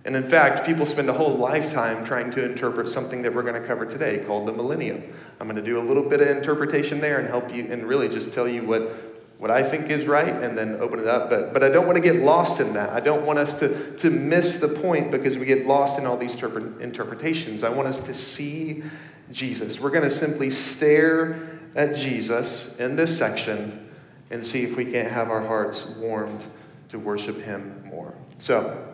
And 0.06 0.16
in 0.16 0.22
fact, 0.22 0.64
people 0.64 0.86
spend 0.86 1.10
a 1.10 1.12
whole 1.12 1.36
lifetime 1.36 2.02
trying 2.02 2.30
to 2.30 2.42
interpret 2.42 2.88
something 2.88 3.20
that 3.20 3.34
we're 3.34 3.42
going 3.42 3.60
to 3.60 3.66
cover 3.66 3.84
today 3.84 4.24
called 4.26 4.48
the 4.48 4.52
millennium. 4.52 5.02
I'm 5.38 5.46
going 5.46 5.62
to 5.62 5.62
do 5.62 5.78
a 5.78 5.84
little 5.84 6.02
bit 6.02 6.22
of 6.22 6.28
interpretation 6.28 6.98
there 6.98 7.18
and 7.18 7.28
help 7.28 7.54
you 7.54 7.66
and 7.70 7.84
really 7.84 8.08
just 8.08 8.32
tell 8.32 8.48
you 8.48 8.64
what, 8.64 9.13
what 9.38 9.50
I 9.50 9.62
think 9.62 9.90
is 9.90 10.06
right 10.06 10.32
and 10.32 10.56
then 10.56 10.76
open 10.76 11.00
it 11.00 11.06
up. 11.06 11.28
But, 11.28 11.52
but 11.52 11.62
I 11.62 11.68
don't 11.68 11.86
want 11.86 11.96
to 11.96 12.02
get 12.02 12.16
lost 12.16 12.60
in 12.60 12.72
that. 12.74 12.90
I 12.90 13.00
don't 13.00 13.26
want 13.26 13.38
us 13.38 13.58
to, 13.60 13.96
to 13.96 14.10
miss 14.10 14.60
the 14.60 14.68
point 14.68 15.10
because 15.10 15.36
we 15.36 15.44
get 15.44 15.66
lost 15.66 15.98
in 15.98 16.06
all 16.06 16.16
these 16.16 16.36
interpre- 16.36 16.80
interpretations. 16.80 17.64
I 17.64 17.68
want 17.68 17.88
us 17.88 17.98
to 18.04 18.14
see 18.14 18.82
Jesus. 19.30 19.80
We're 19.80 19.90
going 19.90 20.04
to 20.04 20.10
simply 20.10 20.50
stare 20.50 21.58
at 21.74 21.96
Jesus 21.96 22.78
in 22.78 22.96
this 22.96 23.16
section 23.16 23.88
and 24.30 24.44
see 24.44 24.62
if 24.62 24.76
we 24.76 24.84
can't 24.84 25.10
have 25.10 25.30
our 25.30 25.44
hearts 25.44 25.86
warmed 25.98 26.44
to 26.88 26.98
worship 26.98 27.40
him 27.40 27.82
more. 27.84 28.14
So, 28.38 28.88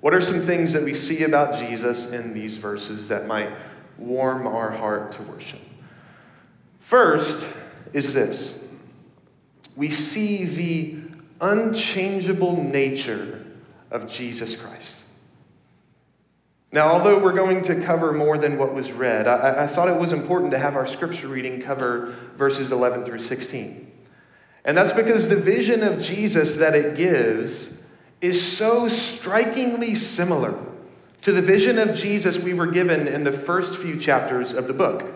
what 0.00 0.14
are 0.14 0.20
some 0.20 0.40
things 0.40 0.72
that 0.74 0.84
we 0.84 0.94
see 0.94 1.24
about 1.24 1.58
Jesus 1.58 2.12
in 2.12 2.32
these 2.32 2.56
verses 2.56 3.08
that 3.08 3.26
might 3.26 3.50
warm 3.96 4.46
our 4.46 4.70
heart 4.70 5.10
to 5.12 5.22
worship? 5.22 5.58
First 6.78 7.52
is 7.92 8.14
this 8.14 8.67
we 9.78 9.90
see 9.90 10.44
the 10.44 10.96
unchangeable 11.40 12.60
nature 12.60 13.46
of 13.92 14.08
Jesus 14.08 14.60
Christ. 14.60 15.04
Now, 16.72 16.88
although 16.88 17.22
we're 17.22 17.32
going 17.32 17.62
to 17.62 17.80
cover 17.82 18.12
more 18.12 18.36
than 18.36 18.58
what 18.58 18.74
was 18.74 18.90
read, 18.90 19.28
I, 19.28 19.62
I, 19.62 19.66
thought 19.68 19.88
it 19.88 19.96
was 19.96 20.12
important 20.12 20.50
to 20.50 20.58
have 20.58 20.74
our 20.74 20.86
scripture 20.86 21.28
reading 21.28 21.62
cover 21.62 22.12
verses 22.36 22.72
11 22.72 23.04
through 23.04 23.20
16. 23.20 23.90
And 24.64 24.76
that's 24.76 24.92
because 24.92 25.28
the 25.28 25.36
vision 25.36 25.84
of 25.84 26.02
Jesus 26.02 26.54
that 26.56 26.74
it 26.74 26.96
gives 26.96 27.88
is 28.20 28.44
so 28.44 28.88
strikingly 28.88 29.94
similar 29.94 30.58
to 31.22 31.30
the 31.30 31.40
vision 31.40 31.78
of 31.78 31.94
Jesus 31.94 32.36
we 32.36 32.52
were 32.52 32.66
given 32.66 33.06
in 33.06 33.22
the 33.22 33.32
first 33.32 33.76
few 33.76 33.96
chapters 33.96 34.52
of 34.52 34.66
the 34.66 34.74
book. 34.74 35.14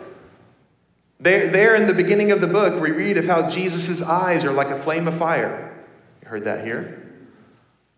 There, 1.23 1.47
there 1.47 1.76
in 1.76 1.87
the 1.87 1.95
beginning 1.95 2.33
of 2.33 2.41
the 2.41 2.49
book, 2.49 2.83
we 2.83 2.91
read 2.91 3.17
of 3.17 3.26
how 3.26 3.49
Jesus' 3.49 4.02
eyes 4.02 4.45
are 4.45 4.50
like 4.50 4.71
a 4.71 4.76
flame 4.76 5.07
of 5.07 5.14
fire. 5.14 5.73
You 6.21 6.29
heard 6.29 6.45
that 6.47 6.64
here? 6.64 6.99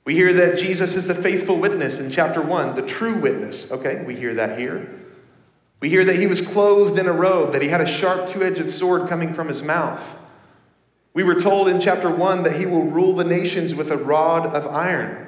We 0.05 0.15
hear 0.15 0.35
that 0.35 0.59
Jesus 0.59 0.95
is 0.95 1.07
the 1.07 1.15
faithful 1.15 1.59
witness 1.59 2.01
in 2.01 2.11
chapter 2.11 2.43
1, 2.43 2.75
the 2.75 2.83
true 2.83 3.19
witness. 3.19 3.73
Okay, 3.73 4.05
we 4.05 4.15
hear 4.15 4.35
that 4.35 4.59
here. 4.59 5.01
We 5.81 5.89
hear 5.89 6.05
that 6.05 6.17
he 6.17 6.27
was 6.27 6.47
clothed 6.47 6.99
in 6.99 7.07
a 7.07 7.13
robe, 7.15 7.53
that 7.53 7.63
he 7.63 7.69
had 7.69 7.81
a 7.81 7.87
sharp 7.87 8.29
two 8.29 8.43
edged 8.43 8.69
sword 8.69 9.09
coming 9.09 9.33
from 9.33 9.49
his 9.49 9.63
mouth. 9.63 10.19
We 11.15 11.23
were 11.23 11.41
told 11.41 11.69
in 11.69 11.81
chapter 11.81 12.11
1 12.11 12.43
that 12.43 12.57
he 12.57 12.67
will 12.67 12.85
rule 12.85 13.15
the 13.15 13.25
nations 13.25 13.75
with 13.75 13.91
a 13.91 13.97
rod 13.97 14.55
of 14.55 14.67
iron. 14.67 15.27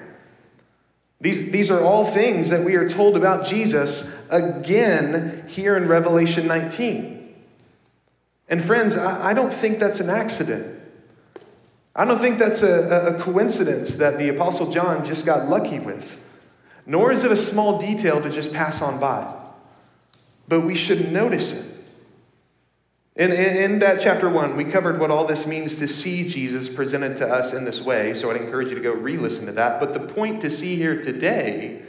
These, 1.22 1.50
these 1.50 1.70
are 1.70 1.80
all 1.80 2.04
things 2.04 2.50
that 2.50 2.62
we 2.62 2.74
are 2.74 2.86
told 2.86 3.16
about 3.16 3.46
Jesus 3.46 4.28
again 4.28 5.46
here 5.48 5.78
in 5.78 5.88
Revelation 5.88 6.46
19. 6.46 7.16
And 8.48 8.64
friends, 8.64 8.96
I, 8.96 9.34
don't 9.34 9.52
think 9.52 9.78
that's 9.78 10.00
an 10.00 10.08
accident. 10.08 10.78
I 11.96 12.04
don't 12.04 12.18
think 12.18 12.38
that's 12.38 12.62
a, 12.62 13.14
a 13.14 13.20
coincidence 13.20 13.94
that 13.94 14.18
the 14.18 14.28
Apostle 14.28 14.70
John 14.70 15.04
just 15.04 15.26
got 15.26 15.48
lucky 15.48 15.80
with, 15.80 16.22
nor 16.84 17.10
is 17.10 17.24
it 17.24 17.32
a 17.32 17.36
small 17.36 17.78
detail 17.78 18.22
to 18.22 18.30
just 18.30 18.52
pass 18.52 18.82
on 18.82 19.00
by. 19.00 19.34
But 20.48 20.60
we 20.60 20.76
should 20.76 21.10
notice 21.12 21.54
it. 21.54 21.72
In, 23.16 23.32
in, 23.32 23.72
in, 23.72 23.78
that 23.78 24.00
chapter 24.02 24.28
one, 24.28 24.56
we 24.56 24.64
covered 24.64 25.00
what 25.00 25.10
all 25.10 25.24
this 25.24 25.46
means 25.46 25.76
to 25.76 25.88
see 25.88 26.28
Jesus 26.28 26.68
presented 26.68 27.16
to 27.16 27.26
us 27.26 27.54
in 27.54 27.64
this 27.64 27.80
way, 27.80 28.12
so 28.12 28.30
I'd 28.30 28.36
encourage 28.36 28.68
you 28.68 28.74
to 28.74 28.80
go 28.82 28.92
re 28.92 29.16
listen 29.16 29.46
to 29.46 29.52
that. 29.52 29.80
But 29.80 29.94
the 29.94 30.00
point 30.00 30.42
to 30.42 30.50
see 30.50 30.76
here 30.76 31.00
today 31.00 31.82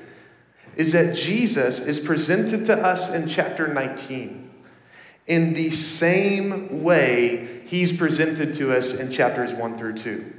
is 0.76 0.94
that 0.94 1.18
Jesus 1.18 1.82
is 1.82 2.00
presented 2.00 2.66
to 2.66 2.82
us 2.82 3.14
in 3.14 3.28
chapter 3.28 3.68
19 3.68 4.47
in 5.28 5.54
the 5.54 5.70
same 5.70 6.84
way 6.84 7.62
he's 7.66 7.96
presented 7.96 8.54
to 8.56 8.76
us 8.76 9.00
in 9.00 9.12
chapters 9.12 9.54
1 9.54 9.78
through 9.78 9.94
2. 9.94 10.34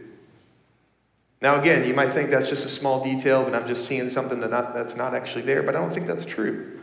Now, 1.41 1.61
again, 1.61 1.87
you 1.87 1.95
might 1.95 2.13
think 2.13 2.31
that's 2.31 2.49
just 2.49 2.65
a 2.65 2.69
small 2.69 3.05
detail 3.05 3.47
and 3.47 3.55
I'm 3.55 3.69
just 3.69 3.87
seeing 3.87 4.11
something 4.11 4.41
that 4.41 4.51
not, 4.51 4.75
that's 4.75 4.97
not 4.97 5.15
actually 5.15 5.43
there, 5.43 5.63
but 5.63 5.77
I 5.77 5.81
don't 5.81 5.93
think 5.93 6.07
that's 6.07 6.25
true. 6.25 6.81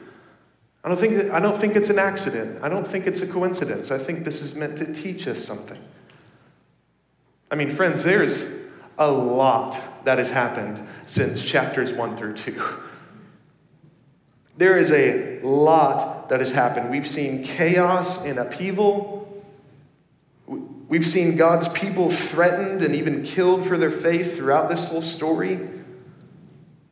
I 0.83 0.89
don't, 0.89 0.99
think 0.99 1.15
that, 1.15 1.31
I 1.31 1.39
don't 1.39 1.57
think 1.57 1.75
it's 1.75 1.89
an 1.89 1.97
accident. 1.97 2.63
I 2.63 2.69
don't 2.69 2.87
think 2.87 3.07
it's 3.07 3.21
a 3.21 3.27
coincidence. 3.27 3.91
I 3.91 3.97
think 3.97 4.23
this 4.23 4.41
is 4.41 4.55
meant 4.55 4.77
to 4.77 4.93
teach 4.93 5.27
us 5.27 5.43
something. 5.43 5.79
I 7.49 7.55
mean, 7.55 7.71
friends, 7.71 8.03
there's 8.03 8.65
a 8.99 9.11
lot 9.11 9.79
that 10.05 10.19
has 10.19 10.29
happened 10.29 10.79
since 11.07 11.43
chapters 11.43 11.91
1 11.91 12.15
through 12.15 12.35
2. 12.35 12.61
There 14.57 14.77
is 14.77 14.91
a 14.91 15.41
lot 15.41 16.14
that 16.29 16.39
has 16.39 16.51
happened. 16.51 16.89
We've 16.89 17.07
seen 17.07 17.43
chaos 17.43 18.25
and 18.25 18.39
upheaval. 18.39 19.43
We've 20.47 21.05
seen 21.05 21.35
God's 21.35 21.67
people 21.69 22.09
threatened 22.09 22.81
and 22.81 22.95
even 22.95 23.23
killed 23.23 23.65
for 23.67 23.77
their 23.77 23.91
faith 23.91 24.37
throughout 24.37 24.69
this 24.69 24.89
whole 24.89 25.01
story. 25.01 25.59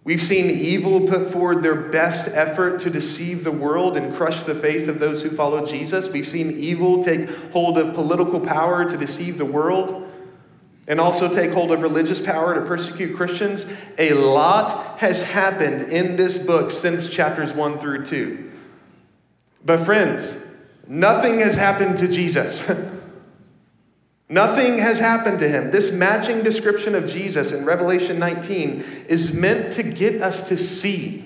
We've 0.05 0.21
seen 0.21 0.49
evil 0.49 1.07
put 1.07 1.27
forward 1.27 1.63
their 1.63 1.75
best 1.75 2.27
effort 2.35 2.79
to 2.81 2.89
deceive 2.89 3.45
the 3.45 3.51
world 3.51 3.95
and 3.95 4.13
crush 4.13 4.43
the 4.43 4.55
faith 4.55 4.89
of 4.89 4.99
those 4.99 5.23
who 5.23 5.29
follow 5.29 5.65
Jesus. 5.65 6.11
We've 6.11 6.27
seen 6.27 6.51
evil 6.51 7.03
take 7.03 7.29
hold 7.51 7.77
of 7.77 7.93
political 7.93 8.41
power 8.41 8.89
to 8.89 8.97
deceive 8.97 9.37
the 9.37 9.45
world 9.45 10.09
and 10.89 10.99
also 10.99 11.33
take 11.33 11.51
hold 11.51 11.71
of 11.71 11.81
religious 11.81 12.19
power 12.19 12.53
to 12.55 12.61
persecute 12.65 13.15
Christians. 13.15 13.71
A 13.97 14.13
lot 14.13 14.99
has 14.99 15.23
happened 15.23 15.81
in 15.81 16.17
this 16.17 16.45
book 16.45 16.71
since 16.71 17.09
chapters 17.09 17.53
1 17.53 17.79
through 17.79 18.05
2. 18.05 18.51
But, 19.65 19.79
friends, 19.79 20.55
nothing 20.87 21.39
has 21.39 21.55
happened 21.55 21.97
to 21.99 22.07
Jesus. 22.07 22.71
Nothing 24.29 24.79
has 24.79 24.97
happened 24.97 25.39
to 25.39 25.47
him. 25.47 25.69
This 25.69 25.91
matching 25.91 26.41
description 26.41 26.95
of 26.95 27.07
Jesus 27.07 27.51
in 27.51 27.65
Revelation 27.65 28.17
19 28.17 28.83
is 29.07 29.35
meant 29.35 29.73
to 29.73 29.83
get 29.83 30.23
us 30.23 30.49
to 30.49 30.57
see 30.57 31.25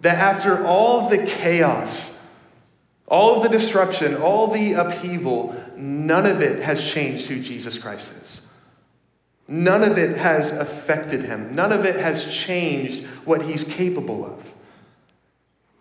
that 0.00 0.16
after 0.16 0.64
all 0.64 1.10
the 1.10 1.18
chaos, 1.18 2.26
all 3.06 3.42
the 3.42 3.48
disruption, 3.48 4.16
all 4.16 4.46
the 4.46 4.72
upheaval, 4.72 5.54
none 5.76 6.24
of 6.24 6.40
it 6.40 6.62
has 6.62 6.82
changed 6.82 7.26
who 7.26 7.40
Jesus 7.40 7.78
Christ 7.78 8.16
is. 8.22 8.60
None 9.46 9.82
of 9.82 9.98
it 9.98 10.16
has 10.16 10.56
affected 10.56 11.24
him. 11.24 11.54
None 11.54 11.72
of 11.72 11.84
it 11.84 11.96
has 11.96 12.32
changed 12.32 13.04
what 13.24 13.42
he's 13.42 13.64
capable 13.64 14.24
of. 14.24 14.54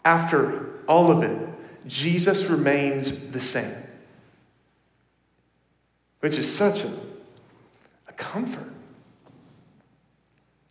After 0.04 0.84
all 0.88 1.12
of 1.12 1.24
it, 1.24 1.49
Jesus 1.90 2.46
remains 2.46 3.32
the 3.32 3.42
same 3.42 3.76
which 6.20 6.38
is 6.38 6.54
such 6.54 6.84
a, 6.84 6.92
a 8.08 8.14
comfort. 8.14 8.72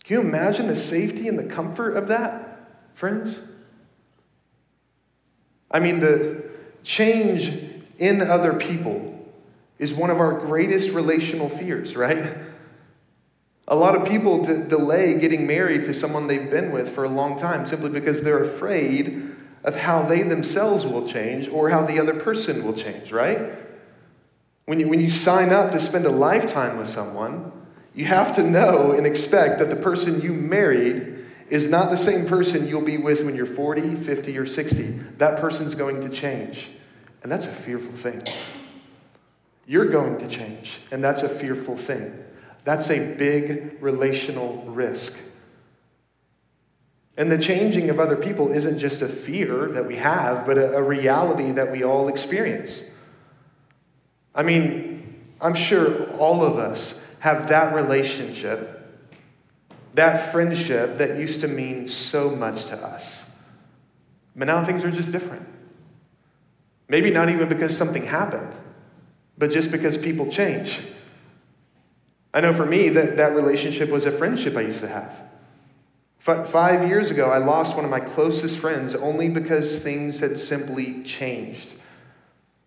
Can 0.05 0.17
you 0.17 0.21
imagine 0.21 0.67
the 0.67 0.77
safety 0.77 1.29
and 1.29 1.39
the 1.39 1.45
comfort 1.45 1.97
of 1.97 2.09
that, 2.09 2.59
friends? 2.95 3.57
I 5.71 5.81
mean, 5.81 6.01
the 6.01 6.45
change 6.83 7.53
in 7.99 8.23
other 8.23 8.55
people 8.55 9.15
is 9.79 9.93
one 9.93 10.11
of 10.11 10.19
our 10.19 10.39
greatest 10.39 10.91
relational 10.91 11.49
fears, 11.49 11.95
right? 11.95 12.37
A 13.69 13.77
lot 13.77 13.95
of 13.95 14.09
people 14.09 14.43
d- 14.43 14.65
delay 14.67 15.19
getting 15.19 15.47
married 15.47 15.85
to 15.85 15.95
someone 15.95 16.27
they've 16.27 16.51
been 16.51 16.73
with 16.73 16.89
for 16.91 17.05
a 17.05 17.09
long 17.09 17.39
time 17.39 17.67
simply 17.67 17.91
because 17.91 18.23
they're 18.23 18.43
afraid 18.43 19.35
of 19.65 19.77
how 19.77 20.03
they 20.03 20.23
themselves 20.23 20.87
will 20.87 21.07
change 21.07 21.49
or 21.49 21.71
how 21.71 21.85
the 21.85 21.99
other 21.99 22.15
person 22.15 22.65
will 22.65 22.73
change, 22.73 23.13
right? 23.13 23.53
When 24.67 24.79
you, 24.81 24.89
when 24.89 25.01
you 25.01 25.11
sign 25.11 25.51
up 25.51 25.73
to 25.73 25.81
spend 25.81 26.07
a 26.07 26.11
lifetime 26.11 26.79
with 26.79 26.89
someone, 26.89 27.53
you 27.95 28.05
have 28.05 28.35
to 28.37 28.43
know 28.43 28.93
and 28.93 29.07
expect 29.07 29.59
that 29.59 29.71
the 29.71 29.77
person 29.77 30.21
you 30.21 30.33
married 30.33 31.25
is 31.49 31.71
not 31.71 31.91
the 31.91 31.97
same 31.97 32.27
person 32.27 32.69
you'll 32.69 32.85
be 32.85 32.99
with 32.99 33.25
when 33.25 33.35
you're 33.35 33.47
40, 33.47 33.97
50, 33.97 34.39
or 34.39 34.47
60. 34.47 34.83
That 35.19 35.41
person's 35.41 35.75
going 35.75 36.01
to 36.03 36.09
change. 36.09 36.69
And 37.23 37.33
that's 37.33 37.47
a 37.47 37.55
fearful 37.55 37.93
thing. 37.93 38.23
You're 39.67 39.89
going 39.89 40.19
to 40.19 40.29
change, 40.29 40.79
and 40.91 41.03
that's 41.03 41.23
a 41.23 41.29
fearful 41.29 41.77
thing. 41.77 42.25
That's 42.65 42.91
a 42.91 43.15
big 43.17 43.77
relational 43.83 44.65
risk. 44.67 45.28
And 47.19 47.31
the 47.31 47.37
changing 47.37 47.91
of 47.91 48.01
other 48.01 48.17
people 48.17 48.51
isn't 48.53 48.79
just 48.79 49.03
a 49.03 49.09
fear 49.09 49.67
that 49.73 49.87
we 49.87 49.97
have, 49.97 50.47
but 50.47 50.57
a, 50.57 50.77
a 50.77 50.83
reality 50.83 51.51
that 51.51 51.71
we 51.71 51.85
all 51.85 52.09
experience. 52.09 52.89
I 54.35 54.43
mean, 54.43 55.23
I'm 55.41 55.55
sure 55.55 56.09
all 56.15 56.43
of 56.45 56.57
us 56.57 57.19
have 57.21 57.49
that 57.49 57.75
relationship 57.75 58.79
that 59.99 60.31
friendship 60.31 60.99
that 60.99 61.19
used 61.19 61.41
to 61.41 61.49
mean 61.49 61.89
so 61.89 62.31
much 62.31 62.67
to 62.67 62.77
us. 62.77 63.37
But 64.37 64.47
now 64.47 64.65
things 64.65 64.85
are 64.85 64.93
just 64.93 65.11
different. 65.11 65.45
Maybe 66.89 67.11
not 67.11 67.31
even 67.31 67.49
because 67.49 67.77
something 67.77 68.05
happened, 68.05 68.57
but 69.37 69.51
just 69.51 69.73
because 69.73 69.99
people 69.99 70.31
change. 70.31 70.81
I 72.33 72.41
know 72.41 72.53
for 72.53 72.65
me 72.65 72.91
that 72.91 73.17
that 73.17 73.35
relationship 73.35 73.91
was 73.91 74.05
a 74.05 74.13
friendship 74.13 74.57
I 74.57 74.61
used 74.61 74.81
to 74.81 74.89
have. 74.89 75.21
Five 76.29 76.87
years 76.87 77.11
ago, 77.11 77.31
I 77.31 77.39
lost 77.39 77.75
one 77.75 77.87
of 77.87 77.91
my 77.91 78.01
closest 78.01 78.59
friends 78.59 78.95
only 78.95 79.31
because 79.31 79.83
things 79.83 80.21
had 80.21 80.37
simply 80.37 81.03
changed. 81.03 81.73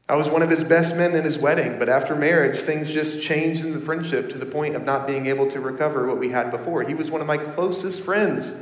I 0.09 0.15
was 0.15 0.31
one 0.31 0.41
of 0.41 0.49
his 0.49 0.63
best 0.63 0.97
men 0.97 1.15
in 1.15 1.23
his 1.23 1.37
wedding, 1.37 1.77
but 1.77 1.87
after 1.87 2.15
marriage, 2.15 2.57
things 2.57 2.89
just 2.89 3.21
changed 3.21 3.63
in 3.63 3.73
the 3.73 3.79
friendship 3.79 4.29
to 4.29 4.39
the 4.39 4.47
point 4.47 4.75
of 4.75 4.83
not 4.83 5.05
being 5.05 5.27
able 5.27 5.47
to 5.47 5.59
recover 5.59 6.07
what 6.07 6.17
we 6.17 6.29
had 6.29 6.49
before. 6.49 6.81
He 6.81 6.95
was 6.95 7.11
one 7.11 7.21
of 7.21 7.27
my 7.27 7.37
closest 7.37 8.03
friends, 8.03 8.59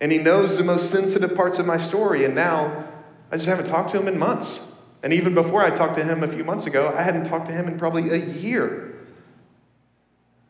and 0.00 0.12
he 0.12 0.18
knows 0.18 0.58
the 0.58 0.64
most 0.64 0.90
sensitive 0.90 1.34
parts 1.34 1.58
of 1.58 1.64
my 1.64 1.78
story, 1.78 2.26
and 2.26 2.34
now 2.34 2.84
I 3.32 3.36
just 3.36 3.48
haven't 3.48 3.66
talked 3.66 3.92
to 3.92 3.98
him 3.98 4.08
in 4.08 4.18
months. 4.18 4.78
And 5.02 5.14
even 5.14 5.34
before 5.34 5.64
I 5.64 5.70
talked 5.70 5.94
to 5.94 6.04
him 6.04 6.22
a 6.22 6.28
few 6.28 6.44
months 6.44 6.66
ago, 6.66 6.92
I 6.94 7.00
hadn't 7.00 7.24
talked 7.24 7.46
to 7.46 7.52
him 7.52 7.66
in 7.66 7.78
probably 7.78 8.10
a 8.10 8.18
year. 8.18 8.95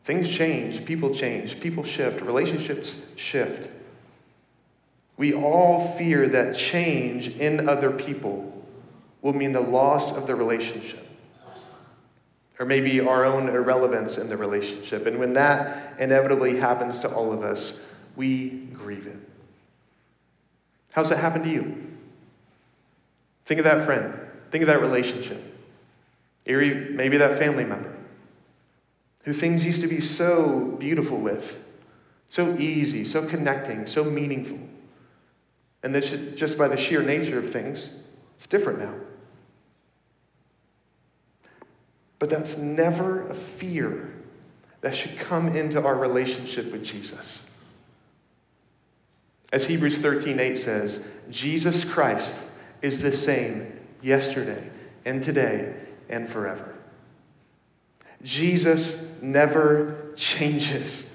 Things 0.07 0.29
change, 0.29 0.85
people 0.85 1.13
change, 1.13 1.59
people 1.59 1.83
shift, 1.83 2.21
relationships 2.21 3.01
shift. 3.17 3.69
We 5.17 5.33
all 5.33 5.85
fear 5.97 6.29
that 6.29 6.55
change 6.55 7.27
in 7.27 7.67
other 7.67 7.91
people 7.91 8.65
will 9.21 9.33
mean 9.33 9.51
the 9.51 9.59
loss 9.59 10.15
of 10.15 10.25
the 10.25 10.33
relationship. 10.33 11.05
Or 12.57 12.65
maybe 12.65 13.01
our 13.01 13.25
own 13.25 13.49
irrelevance 13.49 14.17
in 14.17 14.29
the 14.29 14.37
relationship. 14.37 15.07
And 15.07 15.19
when 15.19 15.33
that 15.33 15.99
inevitably 15.99 16.55
happens 16.55 16.99
to 17.01 17.13
all 17.13 17.33
of 17.33 17.41
us, 17.41 17.93
we 18.15 18.51
grieve 18.73 19.07
it. 19.07 19.19
How's 20.93 21.09
that 21.09 21.17
happen 21.17 21.43
to 21.43 21.49
you? 21.49 21.85
Think 23.43 23.57
of 23.57 23.65
that 23.65 23.85
friend. 23.85 24.17
Think 24.51 24.61
of 24.61 24.67
that 24.69 24.79
relationship. 24.79 25.43
Maybe 26.45 27.17
that 27.17 27.37
family 27.37 27.65
member 27.65 27.95
who 29.27 29.33
things 29.33 29.65
used 29.65 29.81
to 29.81 29.89
be 29.89 29.99
so 29.99 30.77
beautiful 30.79 31.17
with, 31.17 31.61
so 32.29 32.55
easy, 32.57 33.03
so 33.03 33.25
connecting, 33.25 33.85
so 33.85 34.01
meaningful. 34.01 34.57
And 35.83 35.93
that 35.93 36.37
just 36.37 36.57
by 36.57 36.69
the 36.69 36.77
sheer 36.77 37.03
nature 37.03 37.37
of 37.37 37.51
things, 37.51 38.07
it's 38.37 38.47
different 38.47 38.79
now. 38.79 38.95
But 42.19 42.29
that's 42.29 42.57
never 42.57 43.27
a 43.27 43.33
fear 43.33 44.13
that 44.79 44.95
should 44.95 45.19
come 45.19 45.49
into 45.49 45.83
our 45.83 45.97
relationship 45.97 46.71
with 46.71 46.85
Jesus. 46.85 47.53
As 49.51 49.67
Hebrews 49.67 49.99
13:8 49.99 50.57
says, 50.57 51.05
Jesus 51.29 51.83
Christ 51.83 52.41
is 52.81 53.01
the 53.01 53.11
same 53.11 53.77
yesterday 54.01 54.69
and 55.03 55.21
today 55.21 55.75
and 56.07 56.29
forever. 56.29 56.76
Jesus 58.27 59.21
never 59.21 60.11
changes. 60.17 61.13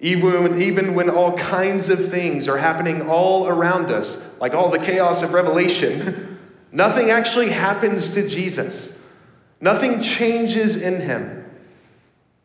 Even 0.00 0.42
when, 0.42 0.60
even 0.60 0.94
when 0.94 1.08
all 1.08 1.36
kinds 1.38 1.88
of 1.88 2.10
things 2.10 2.46
are 2.46 2.58
happening 2.58 3.08
all 3.08 3.48
around 3.48 3.86
us, 3.86 4.38
like 4.38 4.52
all 4.52 4.70
the 4.70 4.78
chaos 4.78 5.22
of 5.22 5.32
Revelation, 5.32 6.38
nothing 6.72 7.08
actually 7.08 7.48
happens 7.48 8.10
to 8.12 8.28
Jesus. 8.28 9.10
Nothing 9.62 10.02
changes 10.02 10.82
in 10.82 11.00
him. 11.00 11.46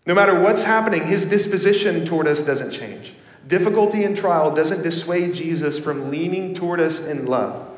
No 0.06 0.16
matter 0.16 0.40
what's 0.40 0.64
happening, 0.64 1.04
his 1.04 1.28
disposition 1.28 2.06
toward 2.06 2.28
us 2.28 2.44
doesn't 2.44 2.72
change. 2.72 3.12
Difficulty 3.46 4.06
and 4.06 4.16
trial 4.16 4.56
doesn't 4.56 4.84
dissuade 4.84 5.34
Jesus 5.34 5.78
from 5.78 6.10
leaning 6.10 6.54
toward 6.54 6.80
us 6.80 7.06
in 7.06 7.26
love. 7.26 7.70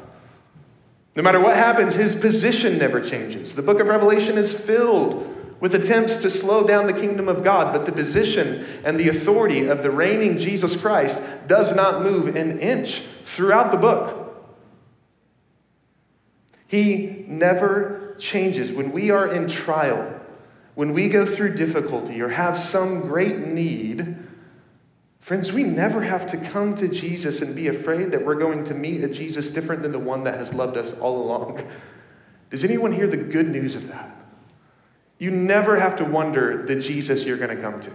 No 1.16 1.24
matter 1.24 1.40
what 1.40 1.56
happens, 1.56 1.96
his 1.96 2.16
position 2.16 2.78
never 2.78 3.02
changes. 3.02 3.56
The 3.56 3.64
book 3.64 3.80
of 3.80 3.88
Revelation 3.88 4.38
is 4.38 4.58
filled 4.60 5.34
with 5.60 5.74
attempts 5.74 6.18
to 6.18 6.30
slow 6.30 6.66
down 6.66 6.88
the 6.88 6.94
kingdom 6.94 7.28
of 7.28 7.44
God, 7.44 7.74
but 7.74 7.86
the 7.86 7.92
position 7.92 8.66
and 8.84 9.00
the 9.00 9.10
authority 9.10 9.68
of 9.68 9.82
the 9.84 9.92
reigning 9.92 10.38
Jesus 10.38 10.80
Christ 10.80 11.48
does 11.48 11.76
not 11.76 12.04
move 12.04 12.36
an 12.36 12.60
inch 12.60 13.00
throughout 13.26 13.72
the 13.72 13.78
book. 13.78 14.36
He 16.68 17.26
never 17.28 18.16
changes, 18.20 18.72
when 18.72 18.92
we 18.92 19.10
are 19.10 19.34
in 19.34 19.48
trial, 19.48 20.14
when 20.76 20.94
we 20.94 21.08
go 21.08 21.26
through 21.26 21.56
difficulty 21.56 22.22
or 22.22 22.30
have 22.30 22.58
some 22.58 23.02
great 23.02 23.40
need, 23.40 24.18
friends, 25.20 25.52
we 25.52 25.64
never 25.64 26.02
have 26.02 26.28
to 26.28 26.38
come 26.38 26.76
to 26.76 26.88
Jesus 26.88 27.42
and 27.42 27.56
be 27.56 27.68
afraid 27.68 28.12
that 28.12 28.24
we're 28.24 28.36
going 28.36 28.64
to 28.66 28.74
meet 28.74 29.04
a 29.04 29.08
Jesus 29.08 29.50
different 29.50 29.82
than 29.82 29.92
the 29.92 30.00
one 30.00 30.24
that 30.26 30.36
has 30.36 30.54
loved 30.54 30.78
us 30.78 30.98
all 31.00 31.22
along. 31.22 31.68
Does 32.50 32.64
anyone 32.64 32.92
hear 32.92 33.08
the 33.08 33.18
good 33.18 33.48
news 33.48 33.76
of 33.76 33.88
that? 33.88 34.16
You 35.20 35.32
never 35.32 35.80
have 35.80 35.96
to 35.98 36.06
wonder 36.06 36.66
the 36.66 36.76
Jesus 36.76 37.26
you're 37.26 37.38
going 37.38 37.56
to 37.56 37.62
come 37.62 37.80
to. 37.82 37.92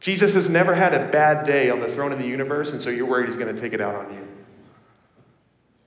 Jesus 0.00 0.34
has 0.34 0.48
never 0.48 0.74
had 0.74 0.94
a 0.94 1.08
bad 1.08 1.46
day 1.46 1.70
on 1.70 1.80
the 1.80 1.88
throne 1.88 2.12
of 2.12 2.18
the 2.18 2.26
universe, 2.26 2.72
and 2.72 2.80
so 2.80 2.90
you're 2.90 3.06
worried 3.06 3.26
he's 3.26 3.36
going 3.36 3.54
to 3.54 3.60
take 3.60 3.72
it 3.72 3.80
out 3.80 3.94
on 3.94 4.12
you. 4.12 4.28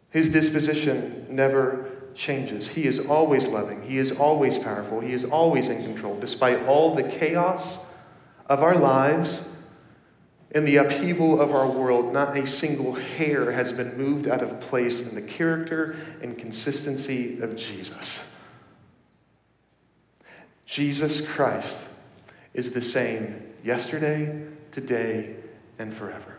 His 0.10 0.30
disposition 0.30 1.28
never 1.30 1.92
changes. 2.16 2.68
He 2.68 2.86
is 2.86 3.00
always 3.06 3.48
loving, 3.48 3.82
He 3.84 3.98
is 3.98 4.12
always 4.12 4.58
powerful, 4.58 5.00
He 5.00 5.14
is 5.14 5.26
always 5.26 5.70
in 5.70 5.84
control, 5.84 6.20
despite 6.20 6.66
all 6.66 6.96
the 6.96 7.04
chaos 7.04 7.96
of 8.48 8.64
our 8.64 8.76
lives 8.76 9.56
and 10.52 10.68
the 10.68 10.78
upheaval 10.78 11.40
of 11.40 11.52
our 11.52 11.70
world. 11.70 12.12
Not 12.12 12.36
a 12.36 12.48
single 12.48 12.94
hair 12.94 13.52
has 13.52 13.72
been 13.72 13.96
moved 13.96 14.28
out 14.28 14.42
of 14.42 14.60
place 14.60 15.08
in 15.08 15.14
the 15.14 15.22
character 15.22 15.96
and 16.24 16.36
consistency 16.36 17.40
of 17.42 17.56
Jesus. 17.56 18.39
Jesus 20.70 21.26
Christ 21.26 21.88
is 22.54 22.72
the 22.72 22.82
same 22.82 23.54
yesterday, 23.64 24.46
today, 24.70 25.36
and 25.80 25.92
forever. 25.92 26.38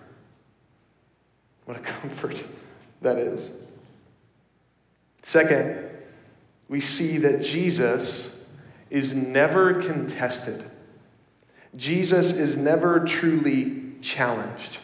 What 1.64 1.76
a 1.76 1.80
comfort 2.00 2.44
that 3.02 3.18
is. 3.18 3.56
Second, 5.22 5.84
we 6.68 6.78
see 6.78 7.18
that 7.18 7.42
Jesus 7.42 8.48
is 8.88 9.16
never 9.16 9.74
contested. 9.74 10.62
Jesus 11.74 12.38
is 12.38 12.56
never 12.56 13.00
truly 13.00 13.82
challenged. 14.00 14.78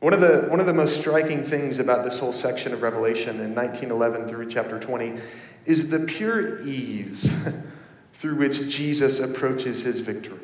One 0.00 0.14
of, 0.14 0.20
the, 0.20 0.46
one 0.48 0.58
of 0.60 0.66
the 0.66 0.74
most 0.74 0.96
striking 0.96 1.44
things 1.44 1.78
about 1.78 2.04
this 2.04 2.18
whole 2.18 2.32
section 2.32 2.72
of 2.72 2.82
Revelation 2.82 3.38
in 3.40 3.54
1911 3.54 4.28
through 4.28 4.48
chapter 4.48 4.80
20 4.80 5.20
is 5.64 5.90
the 5.90 6.00
pure 6.00 6.62
ease 6.62 7.34
through 8.12 8.36
which 8.36 8.68
Jesus 8.68 9.20
approaches 9.20 9.82
his 9.82 10.00
victory. 10.00 10.38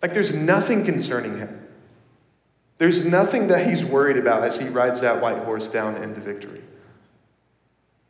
Like 0.00 0.14
there's 0.14 0.34
nothing 0.34 0.84
concerning 0.84 1.38
him. 1.38 1.58
There's 2.78 3.06
nothing 3.06 3.48
that 3.48 3.68
he's 3.68 3.84
worried 3.84 4.16
about 4.16 4.42
as 4.42 4.58
he 4.58 4.66
rides 4.68 5.00
that 5.02 5.22
white 5.22 5.38
horse 5.38 5.68
down 5.68 6.02
into 6.02 6.20
victory. 6.20 6.62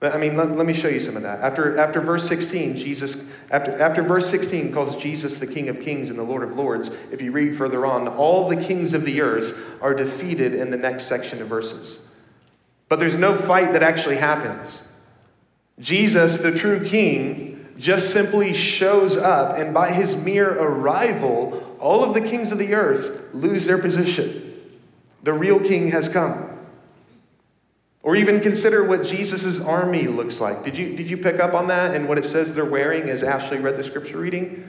I 0.01 0.19
mean, 0.19 0.37
let, 0.37 0.51
let, 0.51 0.67
me 0.67 0.73
show 0.73 0.89
you 0.89 0.99
some 0.99 1.17
of 1.17 1.23
that. 1.23 1.41
After, 1.41 1.79
after 1.79 2.01
verse 2.01 2.27
16, 2.29 2.77
Jesus, 2.77 3.31
after, 3.53 3.81
after 3.81 4.03
verse 4.03 4.29
16 4.29 4.73
calls 4.73 4.97
Jesus 4.97 5.39
the 5.39 5.47
King 5.47 5.69
of 5.69 5.81
Kings 5.81 6.11
and 6.11 6.19
the 6.19 6.25
Lord 6.25 6.43
of 6.43 6.57
Lords, 6.57 6.89
if 7.13 7.23
you 7.23 7.31
read 7.31 7.55
further 7.55 7.87
on, 7.87 8.09
all 8.09 8.49
the 8.49 8.57
kings 8.57 8.95
of 8.95 9.05
the 9.05 9.21
earth 9.21 9.61
are 9.81 9.95
defeated 9.95 10.55
in 10.55 10.71
the 10.71 10.77
next 10.77 11.05
section 11.05 11.41
of 11.41 11.47
verses. 11.47 12.09
But 12.89 12.99
there's 12.99 13.17
no 13.17 13.35
fight 13.35 13.75
that 13.75 13.85
actually 13.85 14.17
happens. 14.17 14.92
Jesus, 15.79 16.39
the 16.39 16.53
true 16.53 16.85
king, 16.85 17.67
just 17.79 18.13
simply 18.13 18.53
shows 18.53 19.17
up, 19.17 19.59
and 19.59 19.73
by 19.73 19.91
his 19.91 20.17
mere 20.23 20.53
arrival, 20.59 21.77
all 21.81 22.05
of 22.05 22.15
the 22.15 22.21
kings 22.21 22.53
of 22.53 22.59
the 22.59 22.75
earth 22.75 23.35
lose 23.35 23.65
their 23.65 23.79
position. 23.79 24.55
The 25.23 25.33
real 25.33 25.59
king 25.59 25.89
has 25.89 26.09
come. 26.09 26.51
Or 28.03 28.17
even 28.17 28.41
consider 28.41 28.85
what 28.85 29.05
Jesus' 29.05 29.65
army 29.65 30.09
looks 30.09 30.41
like. 30.41 30.65
Did 30.65 30.77
you, 30.77 30.95
did 30.95 31.09
you 31.09 31.17
pick 31.17 31.39
up 31.39 31.55
on 31.55 31.69
that 31.69 31.95
and 31.95 32.09
what 32.09 32.19
it 32.19 32.25
says 32.25 32.55
they're 32.55 32.65
wearing 32.65 33.09
as 33.09 33.23
Ashley 33.23 33.59
read 33.59 33.77
the 33.77 33.85
scripture 33.85 34.19
reading? 34.19 34.69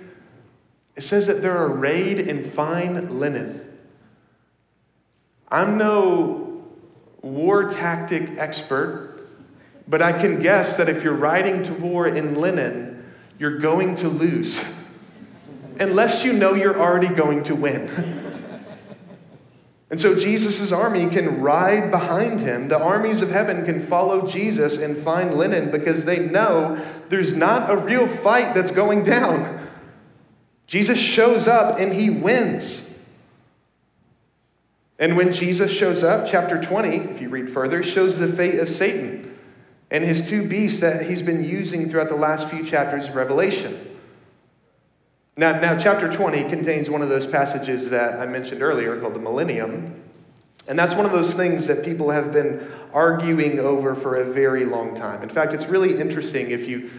It 0.96 1.02
says 1.02 1.26
that 1.28 1.42
they're 1.42 1.66
arrayed 1.66 2.20
in 2.20 2.44
fine 2.44 3.20
linen. 3.20 3.60
I'm 5.50 5.78
no 5.78 6.64
war 7.22 7.68
tactic 7.70 8.30
expert, 8.38 9.13
but 9.88 10.02
I 10.02 10.14
can 10.14 10.42
guess 10.42 10.78
that 10.78 10.90
if 10.90 11.04
you're 11.04 11.14
riding 11.14 11.64
to 11.64 11.74
war 11.74 12.08
in 12.08 12.36
linen, 12.36 13.04
you're 13.38 13.60
going 13.60 13.96
to 13.96 14.10
lose. 14.10 14.64
Unless 15.80 16.24
you 16.24 16.34
know 16.34 16.54
you're 16.54 16.80
already 16.80 17.14
going 17.14 17.44
to 17.44 17.56
win. 17.56 18.22
And 19.94 20.00
so 20.00 20.20
Jesus' 20.20 20.72
army 20.72 21.08
can 21.08 21.40
ride 21.40 21.92
behind 21.92 22.42
him. 22.42 22.68
The 22.68 22.80
armies 22.80 23.22
of 23.22 23.30
heaven 23.30 23.64
can 23.64 23.80
follow 23.80 24.26
Jesus 24.26 24.80
in 24.80 24.96
fine 24.96 25.38
linen 25.38 25.70
because 25.70 26.04
they 26.04 26.18
know 26.18 26.84
there's 27.10 27.36
not 27.36 27.70
a 27.70 27.78
real 27.78 28.08
fight 28.08 28.56
that's 28.56 28.72
going 28.72 29.04
down. 29.04 29.68
Jesus 30.66 31.00
shows 31.00 31.48
up 31.48 31.80
and 31.80 31.94
he 31.94 32.10
wins. 32.10 33.06
And 34.98 35.16
when 35.16 35.32
Jesus 35.32 35.70
shows 35.70 36.04
up, 36.04 36.26
chapter 36.28 36.60
20, 36.60 36.98
if 37.12 37.22
you 37.22 37.30
read 37.30 37.48
further, 37.48 37.84
shows 37.84 38.18
the 38.18 38.28
fate 38.28 38.60
of 38.60 38.70
Satan 38.70 39.23
and 39.94 40.04
his 40.04 40.28
two 40.28 40.46
beasts 40.46 40.82
that 40.82 41.06
he's 41.06 41.22
been 41.22 41.44
using 41.44 41.88
throughout 41.88 42.10
the 42.10 42.16
last 42.16 42.50
few 42.50 42.66
chapters 42.66 43.08
of 43.08 43.16
Revelation. 43.16 43.92
Now, 45.38 45.60
now, 45.60 45.78
chapter 45.78 46.12
20 46.12 46.50
contains 46.50 46.90
one 46.90 47.04
of 47.04 47.10
those 47.10 47.28
passages 47.28 47.92
that 47.92 48.20
I 48.20 48.26
mentioned 48.26 48.64
earlier 48.64 49.00
called 49.00 49.14
the 49.14 49.20
millennium. 49.20 50.02
And 50.68 50.78
that's 50.78 50.96
one 50.96 51.06
of 51.06 51.12
those 51.12 51.36
things 51.36 51.68
that 51.68 51.86
people 51.86 52.10
have 52.10 52.32
been 52.32 52.68
arguing 52.92 53.60
over 53.60 53.94
for 53.94 54.16
a 54.16 54.26
very 54.26 54.66
long 54.66 54.96
time. 54.96 55.22
In 55.22 55.30
fact, 55.30 55.54
it's 55.54 55.68
really 55.68 56.00
interesting 56.00 56.50
if 56.50 56.68
you, 56.68 56.90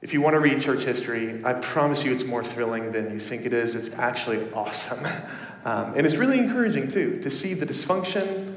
if 0.00 0.14
you 0.14 0.22
want 0.22 0.34
to 0.34 0.40
read 0.40 0.60
church 0.60 0.84
history. 0.84 1.44
I 1.44 1.54
promise 1.54 2.02
you 2.02 2.12
it's 2.12 2.24
more 2.24 2.44
thrilling 2.44 2.92
than 2.92 3.12
you 3.12 3.20
think 3.20 3.44
it 3.44 3.52
is. 3.52 3.74
It's 3.74 3.94
actually 3.94 4.50
awesome. 4.52 5.06
Um, 5.62 5.92
and 5.94 6.06
it's 6.06 6.16
really 6.16 6.38
encouraging, 6.38 6.88
too, 6.88 7.20
to 7.20 7.30
see 7.30 7.52
the 7.52 7.66
dysfunction 7.66 8.49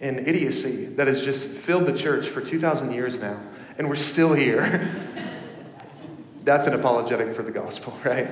and 0.00 0.26
idiocy 0.26 0.86
that 0.86 1.06
has 1.06 1.20
just 1.20 1.48
filled 1.48 1.86
the 1.86 1.96
church 1.96 2.28
for 2.28 2.40
2,000 2.40 2.92
years 2.92 3.20
now. 3.20 3.40
And 3.78 3.88
we're 3.88 3.96
still 3.96 4.32
here. 4.32 4.90
That's 6.44 6.66
an 6.66 6.74
apologetic 6.74 7.32
for 7.32 7.42
the 7.42 7.50
gospel, 7.50 7.96
right? 8.04 8.28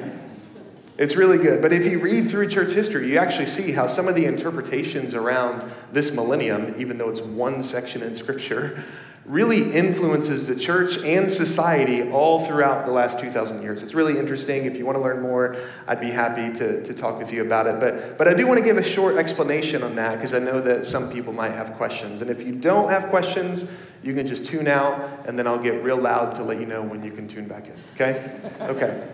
It's 0.96 1.14
really 1.14 1.38
good. 1.38 1.62
But 1.62 1.72
if 1.72 1.86
you 1.86 2.00
read 2.00 2.28
through 2.28 2.48
church 2.48 2.72
history, 2.72 3.08
you 3.08 3.18
actually 3.18 3.46
see 3.46 3.70
how 3.70 3.86
some 3.86 4.08
of 4.08 4.16
the 4.16 4.24
interpretations 4.24 5.14
around 5.14 5.64
this 5.92 6.12
millennium, 6.12 6.74
even 6.78 6.98
though 6.98 7.08
it's 7.08 7.20
one 7.20 7.62
section 7.62 8.02
in 8.02 8.16
Scripture, 8.16 8.82
really 9.28 9.72
influences 9.72 10.46
the 10.46 10.56
church 10.56 10.96
and 11.04 11.30
society 11.30 12.10
all 12.10 12.46
throughout 12.46 12.86
the 12.86 12.92
last 12.92 13.20
2,000 13.20 13.62
years. 13.62 13.82
It's 13.82 13.94
really 13.94 14.18
interesting. 14.18 14.64
If 14.64 14.76
you 14.76 14.86
want 14.86 14.96
to 14.96 15.02
learn 15.02 15.20
more, 15.20 15.56
I'd 15.86 16.00
be 16.00 16.10
happy 16.10 16.52
to, 16.58 16.82
to 16.82 16.94
talk 16.94 17.18
with 17.18 17.30
you 17.30 17.42
about 17.42 17.66
it. 17.66 17.78
But, 17.78 18.16
but 18.16 18.26
I 18.26 18.32
do 18.32 18.46
want 18.46 18.58
to 18.58 18.64
give 18.64 18.78
a 18.78 18.82
short 18.82 19.16
explanation 19.16 19.82
on 19.82 19.94
that 19.96 20.14
because 20.14 20.32
I 20.32 20.38
know 20.38 20.62
that 20.62 20.86
some 20.86 21.12
people 21.12 21.34
might 21.34 21.52
have 21.52 21.74
questions. 21.74 22.22
And 22.22 22.30
if 22.30 22.42
you 22.42 22.54
don't 22.54 22.88
have 22.88 23.08
questions, 23.10 23.70
you 24.02 24.14
can 24.14 24.26
just 24.26 24.46
tune 24.46 24.66
out, 24.66 25.26
and 25.26 25.38
then 25.38 25.46
I'll 25.46 25.58
get 25.58 25.82
real 25.82 25.98
loud 25.98 26.34
to 26.36 26.42
let 26.42 26.58
you 26.58 26.66
know 26.66 26.82
when 26.82 27.04
you 27.04 27.10
can 27.10 27.28
tune 27.28 27.46
back 27.46 27.66
in. 27.66 27.76
Okay? 27.94 28.30
Okay. 28.62 29.08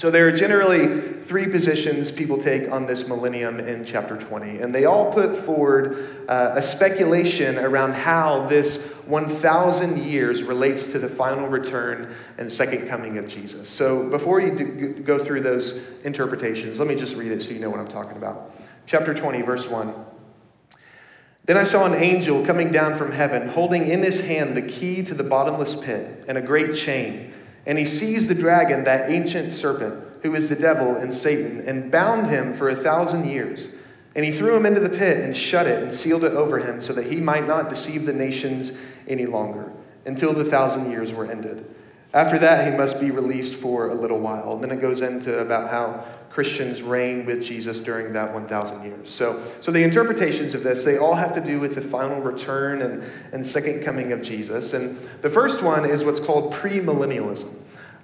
So 0.00 0.10
there 0.10 0.26
are 0.26 0.32
generally 0.32 1.20
three 1.20 1.46
positions 1.46 2.10
people 2.10 2.38
take 2.38 2.72
on 2.72 2.86
this 2.86 3.06
millennium 3.06 3.60
in 3.60 3.84
chapter 3.84 4.16
20, 4.16 4.60
and 4.60 4.74
they 4.74 4.86
all 4.86 5.12
put 5.12 5.36
forward 5.36 6.08
uh, 6.26 6.52
a 6.54 6.62
speculation 6.62 7.58
around 7.58 7.92
how 7.92 8.46
this 8.46 8.94
1,000 9.04 10.02
years 10.02 10.42
relates 10.42 10.86
to 10.92 10.98
the 10.98 11.06
final 11.06 11.48
return 11.48 12.14
and 12.38 12.50
second 12.50 12.88
coming 12.88 13.18
of 13.18 13.28
Jesus. 13.28 13.68
So 13.68 14.08
before 14.08 14.40
you 14.40 14.56
do, 14.56 14.94
go 15.04 15.18
through 15.18 15.42
those 15.42 15.82
interpretations, 16.02 16.78
let 16.78 16.88
me 16.88 16.94
just 16.94 17.14
read 17.14 17.32
it 17.32 17.42
so 17.42 17.50
you 17.50 17.60
know 17.60 17.68
what 17.68 17.78
I'm 17.78 17.86
talking 17.86 18.16
about. 18.16 18.54
Chapter 18.86 19.12
20, 19.12 19.42
verse 19.42 19.68
1. 19.68 19.94
Then 21.44 21.58
I 21.58 21.64
saw 21.64 21.84
an 21.84 22.02
angel 22.02 22.42
coming 22.46 22.70
down 22.70 22.96
from 22.96 23.12
heaven, 23.12 23.48
holding 23.48 23.86
in 23.86 24.02
his 24.02 24.24
hand 24.24 24.56
the 24.56 24.62
key 24.62 25.02
to 25.02 25.12
the 25.12 25.24
bottomless 25.24 25.76
pit 25.76 26.24
and 26.26 26.38
a 26.38 26.42
great 26.42 26.74
chain. 26.74 27.34
And 27.70 27.78
he 27.78 27.84
seized 27.84 28.26
the 28.26 28.34
dragon, 28.34 28.82
that 28.82 29.12
ancient 29.12 29.52
serpent, 29.52 30.02
who 30.24 30.34
is 30.34 30.48
the 30.48 30.56
devil 30.56 30.96
and 30.96 31.14
Satan, 31.14 31.60
and 31.68 31.88
bound 31.88 32.26
him 32.26 32.52
for 32.52 32.68
a 32.68 32.74
thousand 32.74 33.28
years. 33.28 33.72
And 34.16 34.24
he 34.24 34.32
threw 34.32 34.56
him 34.56 34.66
into 34.66 34.80
the 34.80 34.88
pit 34.88 35.18
and 35.24 35.36
shut 35.36 35.68
it 35.68 35.80
and 35.80 35.94
sealed 35.94 36.24
it 36.24 36.32
over 36.32 36.58
him 36.58 36.80
so 36.80 36.92
that 36.94 37.06
he 37.06 37.20
might 37.20 37.46
not 37.46 37.68
deceive 37.68 38.06
the 38.06 38.12
nations 38.12 38.76
any 39.06 39.24
longer 39.24 39.70
until 40.04 40.32
the 40.32 40.44
thousand 40.44 40.90
years 40.90 41.14
were 41.14 41.30
ended. 41.30 41.64
After 42.12 42.40
that, 42.40 42.68
he 42.68 42.76
must 42.76 42.98
be 42.98 43.12
released 43.12 43.54
for 43.54 43.86
a 43.90 43.94
little 43.94 44.18
while. 44.18 44.54
And 44.54 44.64
then 44.64 44.72
it 44.72 44.80
goes 44.80 45.00
into 45.00 45.38
about 45.38 45.70
how 45.70 46.04
Christians 46.30 46.80
reign 46.80 47.26
with 47.26 47.44
Jesus 47.44 47.80
during 47.80 48.12
that 48.12 48.32
1,000 48.32 48.84
years. 48.84 49.10
So, 49.10 49.42
so 49.60 49.72
the 49.72 49.82
interpretations 49.82 50.54
of 50.54 50.62
this, 50.62 50.84
they 50.84 50.96
all 50.96 51.16
have 51.16 51.34
to 51.34 51.40
do 51.40 51.58
with 51.58 51.74
the 51.74 51.80
final 51.80 52.20
return 52.20 52.82
and, 52.82 53.02
and 53.32 53.44
second 53.44 53.82
coming 53.82 54.12
of 54.12 54.22
Jesus. 54.22 54.72
And 54.72 54.96
the 55.22 55.28
first 55.28 55.62
one 55.62 55.84
is 55.84 56.04
what's 56.04 56.20
called 56.20 56.52
premillennialism. 56.52 57.56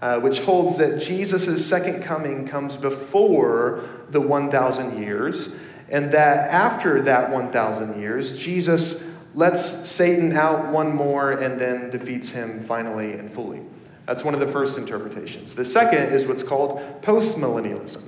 Uh, 0.03 0.21
which 0.21 0.41
holds 0.41 0.77
that 0.77 1.03
Jesus' 1.03 1.67
second 1.67 2.03
coming 2.03 2.47
comes 2.47 2.77
before 2.77 3.83
the 4.11 4.21
1,000 4.21 5.03
years, 5.03 5.57
and 5.89 6.12
that 6.12 6.51
after 6.51 7.01
that 7.01 7.31
1,000 7.31 7.99
years, 7.99 8.37
Jesus 8.37 9.17
lets 9.35 9.65
Satan 9.89 10.37
out 10.37 10.71
one 10.71 10.95
more 10.95 11.33
and 11.33 11.59
then 11.59 11.89
defeats 11.89 12.31
him 12.31 12.61
finally 12.61 13.12
and 13.12 13.31
fully. 13.31 13.62
That's 14.05 14.23
one 14.23 14.35
of 14.35 14.41
the 14.41 14.47
first 14.47 14.79
interpretations. 14.79 15.55
The 15.55 15.65
second 15.65 16.12
is 16.15 16.27
what's 16.27 16.43
called 16.43 16.81
postmillennialism, 17.03 18.03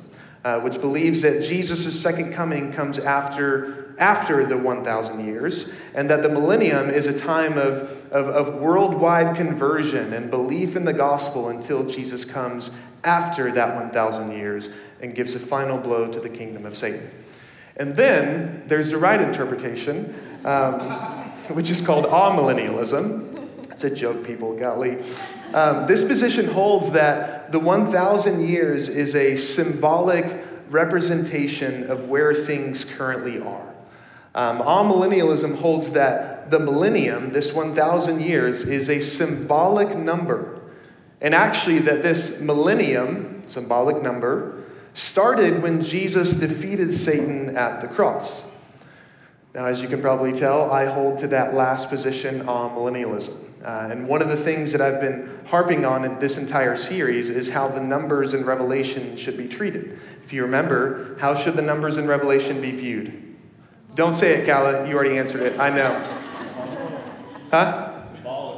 uh, 0.49 0.59
which 0.61 0.81
believes 0.81 1.21
that 1.21 1.43
Jesus' 1.43 2.01
second 2.01 2.33
coming 2.33 2.73
comes 2.73 2.99
after, 2.99 3.95
after 3.99 4.47
the 4.47 4.57
1,000 4.57 5.27
years, 5.27 5.71
and 5.95 6.09
that 6.09 6.23
the 6.23 6.29
millennium 6.31 6.89
is 6.89 7.07
a 7.07 7.17
time 7.17 7.59
of, 7.59 8.11
of, 8.11 8.29
of 8.29 8.55
worldwide 8.55 9.37
conversion 9.37 10.15
and 10.15 10.31
belief 10.31 10.75
in 10.75 10.87
the 10.87 10.93
gospel 10.95 11.51
until 11.51 11.85
Jesus 11.85 12.25
comes 12.25 12.71
after 13.05 13.53
that 13.53 13.75
1,000 13.75 14.33
years 14.33 14.71
and 15.03 15.15
gives 15.15 15.35
a 15.35 15.39
final 15.39 15.77
blow 15.77 16.11
to 16.11 16.19
the 16.19 16.31
kingdom 16.31 16.65
of 16.65 16.75
Satan. 16.75 17.11
And 17.77 17.95
then 17.95 18.63
there's 18.69 18.89
the 18.89 18.97
right 18.97 19.21
interpretation, 19.21 20.15
um, 20.47 20.81
which 21.53 21.69
is 21.69 21.85
called 21.85 22.07
amillennialism. 22.07 23.71
It's 23.71 23.85
a 23.85 23.95
joke, 23.95 24.25
people, 24.25 24.57
golly. 24.57 24.97
Um, 25.55 25.87
this 25.87 26.05
position 26.05 26.47
holds 26.47 26.93
that 26.93 27.53
the 27.53 27.59
1,000 27.59 28.47
years 28.47 28.89
is 28.89 29.15
a 29.15 29.37
symbolic 29.37 30.45
representation 30.69 31.91
of 31.91 32.09
where 32.09 32.35
things 32.35 32.85
currently 32.85 33.41
are. 33.41 33.75
Um, 34.35 34.59
amillennialism 34.59 35.57
holds 35.57 35.91
that 35.93 36.51
the 36.51 36.59
millennium, 36.59 37.33
this 37.33 37.53
1,000 37.55 38.21
years, 38.21 38.69
is 38.69 38.91
a 38.91 39.01
symbolic 39.01 39.97
number. 39.97 40.61
And 41.21 41.35
actually, 41.35 41.81
that 41.81 42.03
this 42.03 42.41
millennium, 42.41 43.43
symbolic 43.47 44.03
number, 44.03 44.63
started 44.95 45.63
when 45.63 45.83
Jesus 45.83 46.33
defeated 46.33 46.93
Satan 46.93 47.57
at 47.57 47.81
the 47.81 47.89
cross. 47.89 48.51
Now, 49.55 49.67
as 49.67 49.81
you 49.81 49.89
can 49.89 50.01
probably 50.01 50.33
tell, 50.33 50.71
I 50.71 50.85
hold 50.85 51.19
to 51.19 51.29
that 51.29 51.55
last 51.55 51.89
position 51.89 52.41
amillennialism. 52.43 53.48
Uh, 53.65 53.89
and 53.91 54.07
one 54.09 54.23
of 54.23 54.29
the 54.29 54.37
things 54.37 54.73
that 54.73 54.81
I've 54.81 55.01
been 55.01 55.41
harping 55.47 55.85
on 55.85 56.05
in 56.05 56.19
this 56.19 56.39
entire 56.39 56.77
series 56.77 57.31
is 57.31 57.49
how 57.49 57.69
the 57.69 57.81
numbers 57.81 58.35
in 58.35 58.45
Revelation 58.45 59.17
should 59.17 59.37
be 59.37 59.49
treated. 59.49 59.99
If 60.23 60.33
you 60.33 60.43
remember, 60.43 61.17
how 61.19 61.35
should 61.35 61.55
the 61.55 61.63
numbers 61.63 61.97
in 61.97 62.07
Revelation 62.07 62.61
be 62.61 62.71
viewed? 62.71 63.37
Don't 63.95 64.15
say 64.15 64.35
it, 64.35 64.47
Calla. 64.47 64.89
You 64.89 64.95
already 64.95 65.19
answered 65.19 65.43
it. 65.43 65.59
I 65.59 65.71
know. 65.71 66.19
Huh? 67.51 67.95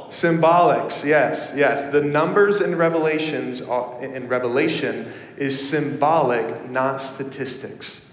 Symbolics, 0.09 1.05
yes, 1.05 1.53
yes. 1.55 1.89
The 1.89 2.03
numbers 2.03 2.59
in 2.59 2.75
Revelations 2.75 3.61
in 3.61 4.27
Revelation 4.27 5.09
is 5.37 5.69
symbolic, 5.69 6.69
not 6.69 6.97
statistics. 6.97 8.10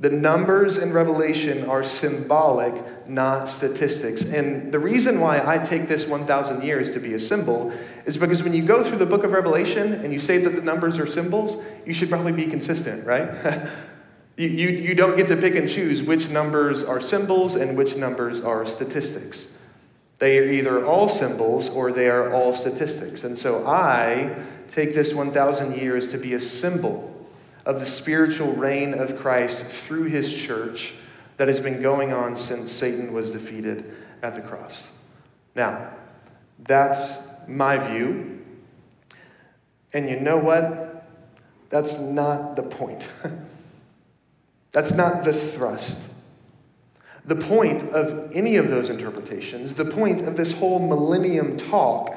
The 0.00 0.08
numbers 0.08 0.78
in 0.78 0.94
Revelation 0.94 1.68
are 1.68 1.84
symbolic, 1.84 3.06
not 3.06 3.50
statistics. 3.50 4.32
And 4.32 4.72
the 4.72 4.78
reason 4.78 5.20
why 5.20 5.46
I 5.46 5.58
take 5.58 5.88
this 5.88 6.06
1,000 6.06 6.62
years 6.62 6.90
to 6.92 7.00
be 7.00 7.12
a 7.12 7.20
symbol 7.20 7.70
is 8.06 8.16
because 8.16 8.42
when 8.42 8.54
you 8.54 8.62
go 8.62 8.82
through 8.82 8.96
the 8.96 9.04
book 9.04 9.24
of 9.24 9.32
Revelation 9.32 9.92
and 9.92 10.10
you 10.10 10.18
say 10.18 10.38
that 10.38 10.56
the 10.56 10.62
numbers 10.62 10.98
are 10.98 11.06
symbols, 11.06 11.62
you 11.84 11.92
should 11.92 12.08
probably 12.08 12.32
be 12.32 12.46
consistent, 12.46 13.06
right? 13.06 13.68
you, 14.38 14.48
you, 14.48 14.68
you 14.70 14.94
don't 14.94 15.18
get 15.18 15.28
to 15.28 15.36
pick 15.36 15.54
and 15.54 15.68
choose 15.68 16.02
which 16.02 16.30
numbers 16.30 16.82
are 16.82 17.00
symbols 17.00 17.54
and 17.54 17.76
which 17.76 17.96
numbers 17.96 18.40
are 18.40 18.64
statistics. 18.64 19.60
They 20.18 20.38
are 20.38 20.50
either 20.50 20.82
all 20.82 21.10
symbols 21.10 21.68
or 21.68 21.92
they 21.92 22.08
are 22.08 22.32
all 22.32 22.54
statistics. 22.54 23.24
And 23.24 23.36
so 23.36 23.66
I 23.66 24.34
take 24.66 24.94
this 24.94 25.12
1,000 25.12 25.76
years 25.76 26.10
to 26.12 26.16
be 26.16 26.32
a 26.32 26.40
symbol 26.40 27.09
of 27.70 27.78
the 27.78 27.86
spiritual 27.86 28.50
reign 28.54 28.94
of 28.94 29.16
Christ 29.16 29.64
through 29.64 30.04
his 30.04 30.34
church 30.34 30.92
that 31.36 31.46
has 31.46 31.60
been 31.60 31.80
going 31.80 32.12
on 32.12 32.34
since 32.34 32.72
Satan 32.72 33.12
was 33.12 33.30
defeated 33.30 33.96
at 34.24 34.34
the 34.34 34.40
cross. 34.40 34.90
Now, 35.54 35.92
that's 36.58 37.28
my 37.46 37.78
view. 37.78 38.44
And 39.94 40.10
you 40.10 40.18
know 40.18 40.36
what? 40.36 41.06
That's 41.68 42.00
not 42.00 42.56
the 42.56 42.64
point. 42.64 43.08
that's 44.72 44.90
not 44.90 45.22
the 45.22 45.32
thrust. 45.32 46.16
The 47.24 47.36
point 47.36 47.84
of 47.84 48.32
any 48.34 48.56
of 48.56 48.68
those 48.68 48.90
interpretations, 48.90 49.74
the 49.74 49.84
point 49.84 50.22
of 50.22 50.36
this 50.36 50.58
whole 50.58 50.80
millennium 50.80 51.56
talk, 51.56 52.16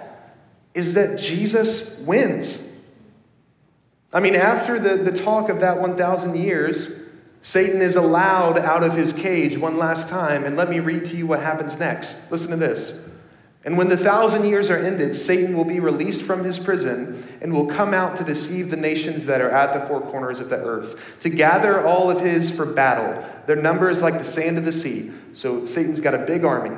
is 0.74 0.96
that 0.96 1.20
Jesus 1.20 2.00
wins. 2.00 2.73
I 4.14 4.20
mean, 4.20 4.36
after 4.36 4.80
the, 4.80 4.96
the 5.04 5.12
talk 5.12 5.50
of 5.50 5.60
that 5.62 5.80
1,000 5.80 6.36
years, 6.36 6.94
Satan 7.42 7.82
is 7.82 7.96
allowed 7.96 8.58
out 8.58 8.84
of 8.84 8.94
his 8.94 9.12
cage 9.12 9.58
one 9.58 9.78
last 9.78 10.08
time. 10.08 10.46
And 10.46 10.56
let 10.56 10.70
me 10.70 10.80
read 10.80 11.06
to 11.06 11.18
you 11.18 11.28
what 11.28 11.42
happens 11.42 11.80
next. 11.80 12.32
Listen 12.32 12.52
to 12.52 12.58
this. 12.58 13.10
And 13.66 13.78
when 13.78 13.90
the 13.90 13.98
thousand 13.98 14.48
years 14.48 14.70
are 14.70 14.78
ended, 14.78 15.16
Satan 15.16 15.56
will 15.56 15.66
be 15.66 15.80
released 15.80 16.22
from 16.22 16.44
his 16.44 16.60
prison 16.60 17.22
and 17.42 17.54
will 17.54 17.68
come 17.68 17.94
out 17.94 18.18
to 18.18 18.24
deceive 18.24 18.70
the 18.70 18.78
nations 18.78 19.26
that 19.26 19.42
are 19.42 19.50
at 19.50 19.74
the 19.74 19.80
four 19.88 20.02
corners 20.02 20.42
of 20.42 20.50
the 20.50 20.58
earth, 20.58 21.20
to 21.22 21.30
gather 21.30 21.86
all 21.86 22.12
of 22.12 22.20
his 22.20 22.54
for 22.54 22.66
battle. 22.66 23.24
Their 23.46 23.56
number 23.56 23.90
is 23.90 24.02
like 24.02 24.18
the 24.18 24.26
sand 24.26 24.58
of 24.58 24.66
the 24.66 24.74
sea. 24.74 25.12
So 25.34 25.66
Satan's 25.66 26.02
got 26.02 26.14
a 26.14 26.20
big 26.20 26.44
army. 26.44 26.76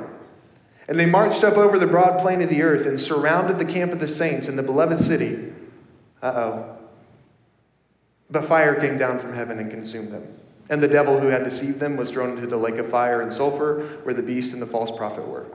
And 0.88 0.98
they 0.98 1.06
marched 1.06 1.42
up 1.42 1.56
over 1.56 1.78
the 1.78 1.88
broad 1.88 2.20
plain 2.20 2.40
of 2.40 2.48
the 2.48 2.62
earth 2.62 2.86
and 2.86 2.98
surrounded 2.98 3.58
the 3.58 3.64
camp 3.64 3.92
of 3.92 3.98
the 3.98 4.06
saints 4.06 4.48
in 4.48 4.54
the 4.54 4.62
beloved 4.62 5.00
city. 5.00 5.52
Uh 6.22 6.32
oh. 6.34 6.75
But 8.30 8.44
fire 8.44 8.74
came 8.80 8.98
down 8.98 9.18
from 9.18 9.32
heaven 9.32 9.58
and 9.58 9.70
consumed 9.70 10.12
them. 10.12 10.26
And 10.68 10.82
the 10.82 10.88
devil 10.88 11.20
who 11.20 11.28
had 11.28 11.44
deceived 11.44 11.78
them 11.78 11.96
was 11.96 12.10
thrown 12.10 12.36
into 12.36 12.46
the 12.46 12.56
lake 12.56 12.76
of 12.76 12.88
fire 12.88 13.20
and 13.20 13.32
sulfur, 13.32 13.82
where 14.02 14.14
the 14.14 14.22
beast 14.22 14.52
and 14.52 14.60
the 14.60 14.66
false 14.66 14.90
prophet 14.90 15.26
were. 15.26 15.46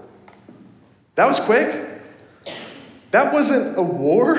That 1.15 1.25
was 1.25 1.39
quick. 1.39 2.01
That 3.11 3.33
wasn't 3.33 3.77
a 3.77 3.81
war. 3.81 4.37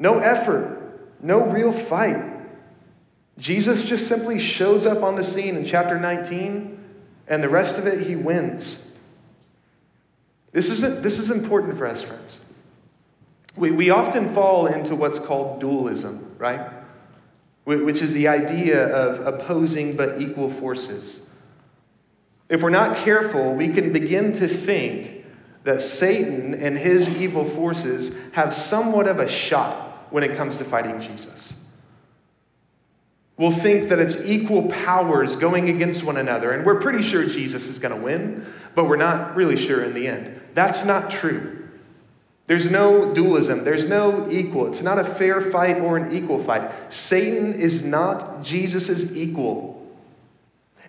No 0.00 0.18
effort, 0.18 0.98
no 1.22 1.46
real 1.46 1.72
fight. 1.72 2.24
Jesus 3.38 3.84
just 3.84 4.08
simply 4.08 4.38
shows 4.38 4.86
up 4.86 5.02
on 5.02 5.14
the 5.14 5.22
scene 5.22 5.56
in 5.56 5.64
chapter 5.64 5.98
19, 5.98 6.78
and 7.28 7.42
the 7.42 7.48
rest 7.48 7.78
of 7.78 7.86
it, 7.86 8.06
he 8.06 8.16
wins. 8.16 8.98
This 10.52 10.68
is, 10.68 11.02
this 11.02 11.18
is 11.18 11.30
important 11.30 11.78
for 11.78 11.86
us, 11.86 12.02
friends. 12.02 12.44
We, 13.56 13.70
we 13.70 13.90
often 13.90 14.28
fall 14.32 14.66
into 14.66 14.94
what's 14.94 15.18
called 15.18 15.60
dualism, 15.60 16.36
right? 16.38 16.70
Which 17.64 18.02
is 18.02 18.12
the 18.12 18.28
idea 18.28 18.86
of 18.94 19.26
opposing 19.26 19.96
but 19.96 20.20
equal 20.20 20.48
forces. 20.48 21.30
If 22.48 22.62
we're 22.62 22.70
not 22.70 22.96
careful, 22.96 23.54
we 23.54 23.68
can 23.68 23.92
begin 23.92 24.32
to 24.34 24.48
think 24.48 25.24
that 25.64 25.80
Satan 25.80 26.54
and 26.54 26.76
his 26.76 27.20
evil 27.20 27.44
forces 27.44 28.32
have 28.32 28.54
somewhat 28.54 29.06
of 29.06 29.18
a 29.18 29.28
shot 29.28 30.08
when 30.10 30.24
it 30.24 30.36
comes 30.36 30.58
to 30.58 30.64
fighting 30.64 31.00
Jesus. 31.00 31.56
We'll 33.36 33.50
think 33.50 33.88
that 33.88 33.98
it's 33.98 34.28
equal 34.28 34.68
powers 34.68 35.36
going 35.36 35.68
against 35.70 36.04
one 36.04 36.16
another, 36.16 36.50
and 36.50 36.66
we're 36.66 36.80
pretty 36.80 37.02
sure 37.02 37.24
Jesus 37.24 37.68
is 37.68 37.78
going 37.78 37.96
to 37.96 38.04
win, 38.04 38.44
but 38.74 38.86
we're 38.86 38.96
not 38.96 39.34
really 39.36 39.56
sure 39.56 39.82
in 39.82 39.94
the 39.94 40.08
end. 40.08 40.40
That's 40.54 40.84
not 40.84 41.10
true. 41.10 41.59
There's 42.50 42.68
no 42.68 43.14
dualism. 43.14 43.62
There's 43.62 43.88
no 43.88 44.28
equal. 44.28 44.66
It's 44.66 44.82
not 44.82 44.98
a 44.98 45.04
fair 45.04 45.40
fight 45.40 45.78
or 45.78 45.96
an 45.96 46.10
equal 46.10 46.42
fight. 46.42 46.72
Satan 46.92 47.52
is 47.52 47.86
not 47.86 48.42
Jesus' 48.42 49.16
equal. 49.16 49.88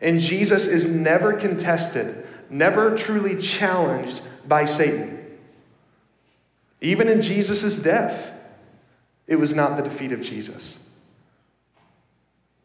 And 0.01 0.19
Jesus 0.19 0.65
is 0.65 0.89
never 0.89 1.33
contested, 1.33 2.25
never 2.49 2.97
truly 2.97 3.39
challenged 3.39 4.21
by 4.47 4.65
Satan. 4.65 5.23
Even 6.81 7.07
in 7.07 7.21
Jesus' 7.21 7.77
death, 7.77 8.33
it 9.27 9.35
was 9.35 9.53
not 9.53 9.77
the 9.77 9.83
defeat 9.83 10.13
of 10.13 10.23
Jesus. 10.23 10.97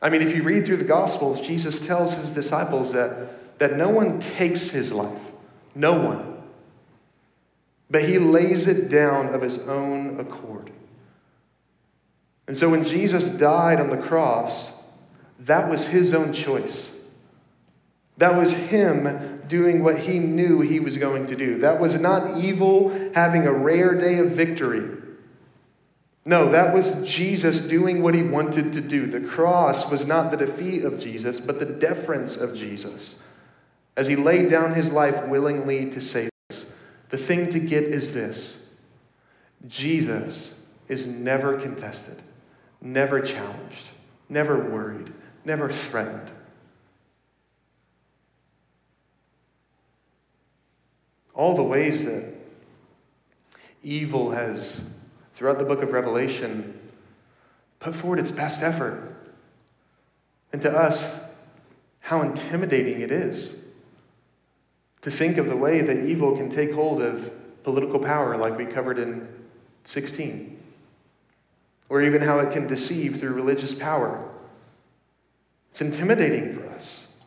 I 0.00 0.08
mean, 0.08 0.22
if 0.22 0.34
you 0.34 0.42
read 0.42 0.64
through 0.64 0.78
the 0.78 0.84
Gospels, 0.84 1.42
Jesus 1.42 1.86
tells 1.86 2.16
his 2.16 2.30
disciples 2.30 2.94
that, 2.94 3.58
that 3.58 3.76
no 3.76 3.90
one 3.90 4.20
takes 4.20 4.70
his 4.70 4.90
life. 4.90 5.32
No 5.74 6.00
one. 6.00 6.35
But 7.90 8.02
he 8.02 8.18
lays 8.18 8.66
it 8.66 8.90
down 8.90 9.34
of 9.34 9.42
his 9.42 9.58
own 9.68 10.18
accord. 10.18 10.70
And 12.48 12.56
so 12.56 12.68
when 12.68 12.84
Jesus 12.84 13.30
died 13.30 13.80
on 13.80 13.90
the 13.90 13.96
cross, 13.96 14.90
that 15.40 15.68
was 15.68 15.88
his 15.88 16.14
own 16.14 16.32
choice. 16.32 17.10
That 18.18 18.36
was 18.36 18.52
him 18.52 19.42
doing 19.46 19.84
what 19.84 19.98
he 19.98 20.18
knew 20.18 20.60
he 20.60 20.80
was 20.80 20.96
going 20.96 21.26
to 21.26 21.36
do. 21.36 21.58
That 21.58 21.80
was 21.80 22.00
not 22.00 22.38
evil 22.38 22.90
having 23.14 23.46
a 23.46 23.52
rare 23.52 23.96
day 23.96 24.18
of 24.18 24.30
victory. 24.30 24.96
No, 26.24 26.50
that 26.50 26.74
was 26.74 27.04
Jesus 27.04 27.60
doing 27.60 28.02
what 28.02 28.14
he 28.14 28.22
wanted 28.22 28.72
to 28.72 28.80
do. 28.80 29.06
The 29.06 29.20
cross 29.20 29.88
was 29.90 30.08
not 30.08 30.32
the 30.32 30.36
defeat 30.36 30.84
of 30.84 30.98
Jesus, 30.98 31.38
but 31.38 31.60
the 31.60 31.66
deference 31.66 32.36
of 32.36 32.56
Jesus 32.56 33.22
as 33.96 34.06
he 34.06 34.16
laid 34.16 34.50
down 34.50 34.74
his 34.74 34.92
life 34.92 35.26
willingly 35.26 35.88
to 35.90 36.00
save. 36.00 36.30
The 37.16 37.22
thing 37.22 37.48
to 37.48 37.58
get 37.58 37.84
is 37.84 38.12
this 38.12 38.76
Jesus 39.66 40.68
is 40.86 41.06
never 41.06 41.58
contested, 41.58 42.22
never 42.82 43.22
challenged, 43.22 43.86
never 44.28 44.58
worried, 44.58 45.10
never 45.42 45.70
threatened. 45.70 46.30
all 51.32 51.56
the 51.56 51.62
ways 51.62 52.04
that 52.04 52.34
evil 53.82 54.32
has, 54.32 54.98
throughout 55.34 55.58
the 55.58 55.64
book 55.64 55.82
of 55.82 55.92
Revelation, 55.92 56.78
put 57.78 57.94
forward 57.94 58.18
its 58.18 58.30
best 58.30 58.62
effort. 58.62 59.14
And 60.52 60.60
to 60.62 60.70
us, 60.70 61.30
how 62.00 62.20
intimidating 62.20 63.00
it 63.00 63.10
is 63.10 63.65
to 65.06 65.10
think 65.12 65.36
of 65.36 65.48
the 65.48 65.56
way 65.56 65.82
that 65.82 65.98
evil 65.98 66.36
can 66.36 66.48
take 66.48 66.72
hold 66.72 67.00
of 67.00 67.32
political 67.62 68.00
power, 68.00 68.36
like 68.36 68.58
we 68.58 68.66
covered 68.66 68.98
in 68.98 69.28
16, 69.84 70.60
or 71.88 72.02
even 72.02 72.20
how 72.20 72.40
it 72.40 72.52
can 72.52 72.66
deceive 72.66 73.20
through 73.20 73.32
religious 73.32 73.72
power. 73.72 74.28
It's 75.70 75.80
intimidating 75.80 76.52
for 76.52 76.66
us. 76.70 77.20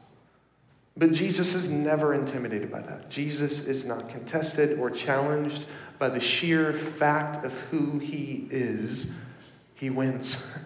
But 0.97 1.13
Jesus 1.13 1.55
is 1.55 1.69
never 1.69 2.13
intimidated 2.13 2.69
by 2.69 2.81
that. 2.81 3.09
Jesus 3.09 3.61
is 3.61 3.85
not 3.85 4.09
contested 4.09 4.77
or 4.77 4.89
challenged 4.89 5.63
by 5.99 6.09
the 6.09 6.19
sheer 6.19 6.73
fact 6.73 7.45
of 7.45 7.53
who 7.71 7.97
he 7.97 8.45
is. 8.51 9.17
He 9.75 9.89
wins. 9.89 10.45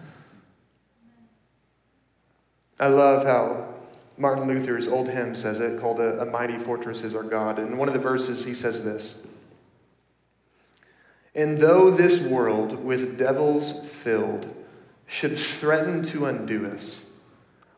I 2.80 2.88
love 2.88 3.24
how 3.24 3.73
Martin 4.16 4.46
Luther's 4.46 4.86
old 4.86 5.08
hymn 5.08 5.34
says 5.34 5.60
it, 5.60 5.80
called 5.80 5.98
A, 5.98 6.20
a 6.20 6.24
Mighty 6.24 6.56
Fortress 6.56 7.02
is 7.02 7.14
Our 7.14 7.22
God. 7.22 7.58
And 7.58 7.72
in 7.72 7.78
one 7.78 7.88
of 7.88 7.94
the 7.94 8.00
verses, 8.00 8.44
he 8.44 8.54
says 8.54 8.84
this 8.84 9.26
And 11.34 11.58
though 11.58 11.90
this 11.90 12.20
world 12.20 12.84
with 12.84 13.18
devils 13.18 13.88
filled 13.90 14.54
should 15.06 15.36
threaten 15.36 16.02
to 16.04 16.26
undo 16.26 16.66
us, 16.66 17.18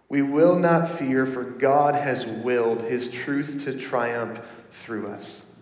we 0.08 0.22
will 0.22 0.56
not 0.56 0.88
fear, 0.88 1.26
for 1.26 1.42
God 1.42 1.94
has 1.94 2.26
willed 2.26 2.82
his 2.82 3.10
truth 3.10 3.64
to 3.64 3.76
triumph 3.76 4.40
through 4.70 5.08
us. 5.08 5.56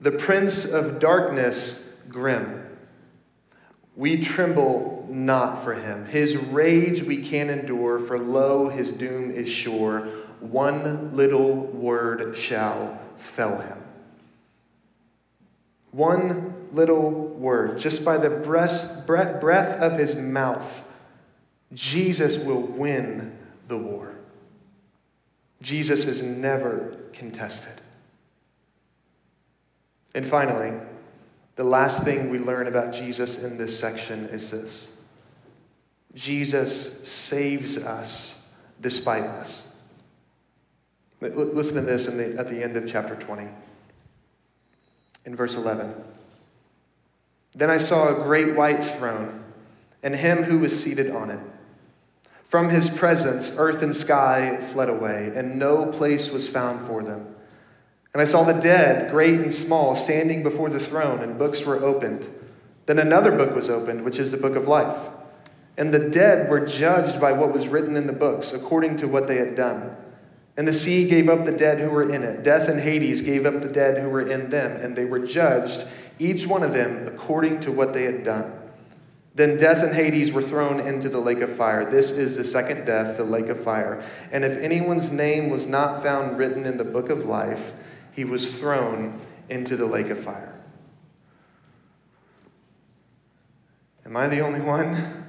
The 0.00 0.12
prince 0.12 0.70
of 0.70 1.00
darkness, 1.00 1.96
grim. 2.08 2.62
We 3.96 4.20
tremble 4.20 4.93
not 5.08 5.62
for 5.62 5.74
him. 5.74 6.06
His 6.06 6.36
rage 6.36 7.02
we 7.02 7.22
can 7.22 7.50
endure, 7.50 7.98
for 7.98 8.18
lo, 8.18 8.68
his 8.68 8.90
doom 8.90 9.30
is 9.30 9.48
sure. 9.48 10.08
One 10.40 11.14
little 11.16 11.66
word 11.66 12.36
shall 12.36 13.00
fell 13.16 13.58
him. 13.58 13.78
One 15.92 16.68
little 16.72 17.28
word, 17.28 17.78
just 17.78 18.04
by 18.04 18.18
the 18.18 18.30
breath, 18.30 19.06
breath 19.06 19.80
of 19.80 19.98
his 19.98 20.16
mouth, 20.16 20.86
Jesus 21.72 22.38
will 22.38 22.62
win 22.62 23.36
the 23.68 23.78
war. 23.78 24.14
Jesus 25.62 26.06
is 26.06 26.22
never 26.22 26.98
contested. 27.12 27.80
And 30.14 30.26
finally, 30.26 30.78
the 31.56 31.64
last 31.64 32.04
thing 32.04 32.30
we 32.30 32.38
learn 32.38 32.66
about 32.66 32.92
Jesus 32.92 33.42
in 33.42 33.56
this 33.56 33.78
section 33.78 34.26
is 34.26 34.50
this 34.50 34.93
Jesus 36.14 37.08
saves 37.08 37.82
us 37.82 38.54
despite 38.80 39.24
us. 39.24 39.82
Listen 41.20 41.76
to 41.76 41.80
this 41.80 42.06
the, 42.06 42.36
at 42.38 42.48
the 42.48 42.62
end 42.62 42.76
of 42.76 42.86
chapter 42.90 43.16
20. 43.16 43.48
In 45.26 45.34
verse 45.34 45.56
11. 45.56 45.94
Then 47.54 47.70
I 47.70 47.78
saw 47.78 48.08
a 48.08 48.24
great 48.24 48.54
white 48.54 48.84
throne 48.84 49.42
and 50.02 50.14
him 50.14 50.42
who 50.42 50.58
was 50.58 50.80
seated 50.80 51.10
on 51.10 51.30
it. 51.30 51.40
From 52.44 52.68
his 52.68 52.90
presence, 52.90 53.56
earth 53.58 53.82
and 53.82 53.96
sky 53.96 54.58
fled 54.58 54.90
away, 54.90 55.32
and 55.34 55.58
no 55.58 55.86
place 55.86 56.30
was 56.30 56.48
found 56.48 56.86
for 56.86 57.02
them. 57.02 57.34
And 58.12 58.20
I 58.20 58.26
saw 58.26 58.44
the 58.44 58.52
dead, 58.52 59.10
great 59.10 59.40
and 59.40 59.52
small, 59.52 59.96
standing 59.96 60.42
before 60.42 60.68
the 60.68 60.78
throne, 60.78 61.20
and 61.20 61.38
books 61.38 61.64
were 61.64 61.82
opened. 61.82 62.28
Then 62.86 62.98
another 62.98 63.32
book 63.32 63.56
was 63.56 63.70
opened, 63.70 64.04
which 64.04 64.18
is 64.18 64.30
the 64.30 64.36
book 64.36 64.56
of 64.56 64.68
life. 64.68 65.08
And 65.76 65.92
the 65.92 66.08
dead 66.10 66.48
were 66.48 66.64
judged 66.64 67.20
by 67.20 67.32
what 67.32 67.52
was 67.52 67.68
written 67.68 67.96
in 67.96 68.06
the 68.06 68.12
books, 68.12 68.52
according 68.52 68.96
to 68.96 69.08
what 69.08 69.26
they 69.26 69.36
had 69.36 69.56
done. 69.56 69.96
And 70.56 70.68
the 70.68 70.72
sea 70.72 71.08
gave 71.08 71.28
up 71.28 71.44
the 71.44 71.52
dead 71.52 71.80
who 71.80 71.90
were 71.90 72.08
in 72.08 72.22
it. 72.22 72.44
Death 72.44 72.68
and 72.68 72.80
Hades 72.80 73.22
gave 73.22 73.44
up 73.44 73.60
the 73.60 73.68
dead 73.68 73.98
who 73.98 74.08
were 74.08 74.30
in 74.30 74.50
them, 74.50 74.76
and 74.80 74.94
they 74.94 75.04
were 75.04 75.18
judged, 75.18 75.84
each 76.20 76.46
one 76.46 76.62
of 76.62 76.72
them, 76.72 77.08
according 77.08 77.58
to 77.60 77.72
what 77.72 77.92
they 77.92 78.04
had 78.04 78.22
done. 78.22 78.60
Then 79.34 79.56
death 79.56 79.82
and 79.82 79.92
Hades 79.92 80.32
were 80.32 80.42
thrown 80.42 80.78
into 80.78 81.08
the 81.08 81.18
lake 81.18 81.40
of 81.40 81.50
fire. 81.50 81.90
This 81.90 82.12
is 82.12 82.36
the 82.36 82.44
second 82.44 82.84
death, 82.84 83.16
the 83.16 83.24
lake 83.24 83.48
of 83.48 83.58
fire. 83.58 84.04
And 84.30 84.44
if 84.44 84.56
anyone's 84.58 85.10
name 85.10 85.50
was 85.50 85.66
not 85.66 86.04
found 86.04 86.38
written 86.38 86.66
in 86.66 86.76
the 86.76 86.84
book 86.84 87.10
of 87.10 87.24
life, 87.24 87.74
he 88.12 88.24
was 88.24 88.56
thrown 88.56 89.18
into 89.48 89.76
the 89.76 89.86
lake 89.86 90.10
of 90.10 90.20
fire. 90.20 90.54
Am 94.06 94.16
I 94.16 94.28
the 94.28 94.38
only 94.38 94.60
one 94.60 95.23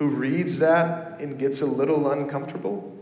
who 0.00 0.08
reads 0.08 0.58
that 0.58 1.20
and 1.20 1.38
gets 1.38 1.60
a 1.60 1.66
little 1.66 2.10
uncomfortable? 2.10 2.98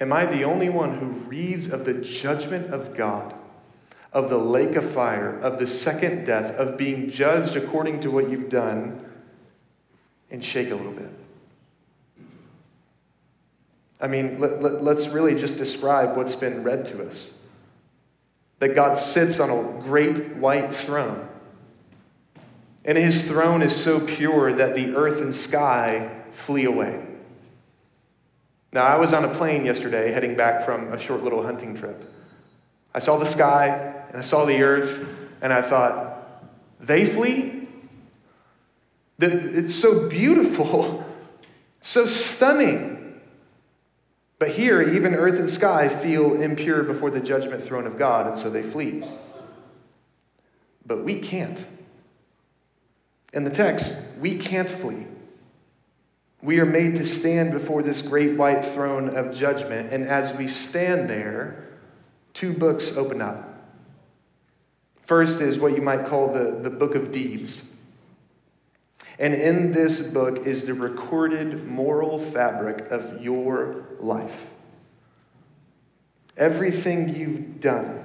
Am 0.00 0.12
I 0.12 0.26
the 0.26 0.42
only 0.42 0.68
one 0.68 0.98
who 0.98 1.06
reads 1.06 1.72
of 1.72 1.84
the 1.84 1.94
judgment 1.94 2.74
of 2.74 2.96
God, 2.96 3.32
of 4.12 4.28
the 4.28 4.36
lake 4.36 4.74
of 4.74 4.84
fire, 4.84 5.38
of 5.38 5.60
the 5.60 5.66
second 5.66 6.26
death, 6.26 6.56
of 6.56 6.76
being 6.76 7.08
judged 7.08 7.54
according 7.54 8.00
to 8.00 8.10
what 8.10 8.28
you've 8.28 8.48
done, 8.48 9.00
and 10.32 10.44
shake 10.44 10.72
a 10.72 10.74
little 10.74 10.92
bit? 10.92 11.10
I 14.00 14.08
mean, 14.08 14.40
let, 14.40 14.54
us 14.54 15.06
let, 15.06 15.14
really 15.14 15.36
just 15.38 15.56
describe 15.56 16.16
what's 16.16 16.34
been 16.34 16.64
read 16.64 16.84
to 16.86 17.06
us 17.06 17.46
that 18.58 18.74
God 18.74 18.94
sits 18.94 19.38
on 19.38 19.50
a 19.50 19.82
great 19.82 20.18
white 20.36 20.74
throne. 20.74 21.28
And 22.86 22.96
his 22.96 23.24
throne 23.24 23.62
is 23.62 23.74
so 23.74 23.98
pure 23.98 24.52
that 24.52 24.76
the 24.76 24.94
earth 24.94 25.20
and 25.20 25.34
sky 25.34 26.22
flee 26.30 26.64
away. 26.64 27.04
Now, 28.72 28.84
I 28.84 28.96
was 28.96 29.12
on 29.12 29.24
a 29.24 29.34
plane 29.34 29.64
yesterday 29.64 30.12
heading 30.12 30.36
back 30.36 30.62
from 30.62 30.92
a 30.92 30.98
short 30.98 31.24
little 31.24 31.42
hunting 31.42 31.74
trip. 31.74 32.12
I 32.94 33.00
saw 33.00 33.16
the 33.18 33.26
sky 33.26 34.04
and 34.08 34.16
I 34.16 34.20
saw 34.20 34.44
the 34.44 34.62
earth, 34.62 35.06
and 35.42 35.52
I 35.52 35.62
thought, 35.62 36.44
they 36.78 37.04
flee? 37.04 37.68
It's 39.18 39.74
so 39.74 40.08
beautiful, 40.08 41.04
so 41.80 42.06
stunning. 42.06 43.20
But 44.38 44.50
here, 44.50 44.80
even 44.80 45.14
earth 45.14 45.40
and 45.40 45.50
sky 45.50 45.88
feel 45.88 46.40
impure 46.40 46.82
before 46.82 47.10
the 47.10 47.20
judgment 47.20 47.64
throne 47.64 47.86
of 47.86 47.98
God, 47.98 48.26
and 48.26 48.38
so 48.38 48.48
they 48.48 48.62
flee. 48.62 49.02
But 50.84 51.02
we 51.02 51.16
can't. 51.16 51.64
In 53.32 53.44
the 53.44 53.50
text, 53.50 54.18
we 54.18 54.38
can't 54.38 54.70
flee. 54.70 55.06
We 56.42 56.60
are 56.60 56.66
made 56.66 56.96
to 56.96 57.04
stand 57.04 57.52
before 57.52 57.82
this 57.82 58.02
great 58.02 58.36
white 58.36 58.64
throne 58.64 59.08
of 59.16 59.34
judgment, 59.34 59.92
and 59.92 60.04
as 60.04 60.36
we 60.36 60.46
stand 60.46 61.10
there, 61.10 61.64
two 62.34 62.52
books 62.52 62.96
open 62.96 63.20
up. 63.20 63.42
First 65.02 65.40
is 65.40 65.58
what 65.58 65.74
you 65.74 65.82
might 65.82 66.06
call 66.06 66.32
the, 66.32 66.58
the 66.62 66.70
book 66.70 66.94
of 66.94 67.12
deeds. 67.12 67.80
And 69.18 69.32
in 69.34 69.72
this 69.72 70.12
book 70.12 70.46
is 70.46 70.66
the 70.66 70.74
recorded 70.74 71.64
moral 71.64 72.18
fabric 72.18 72.90
of 72.90 73.22
your 73.22 73.86
life. 73.98 74.50
Everything 76.36 77.14
you've 77.14 77.60
done 77.60 78.04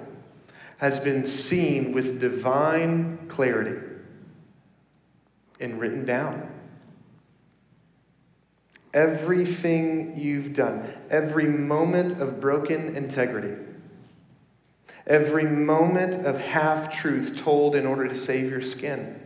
has 0.77 0.99
been 0.99 1.25
seen 1.25 1.91
with 1.91 2.19
divine 2.19 3.17
clarity 3.27 3.90
and 5.61 5.79
written 5.79 6.05
down. 6.05 6.49
Everything 8.93 10.19
you've 10.19 10.53
done, 10.53 10.83
every 11.09 11.45
moment 11.45 12.19
of 12.19 12.41
broken 12.41 12.95
integrity, 12.95 13.55
every 15.07 15.45
moment 15.45 16.25
of 16.25 16.39
half 16.39 16.93
truth 16.93 17.41
told 17.41 17.75
in 17.75 17.85
order 17.85 18.07
to 18.07 18.15
save 18.15 18.49
your 18.49 18.61
skin 18.61 19.21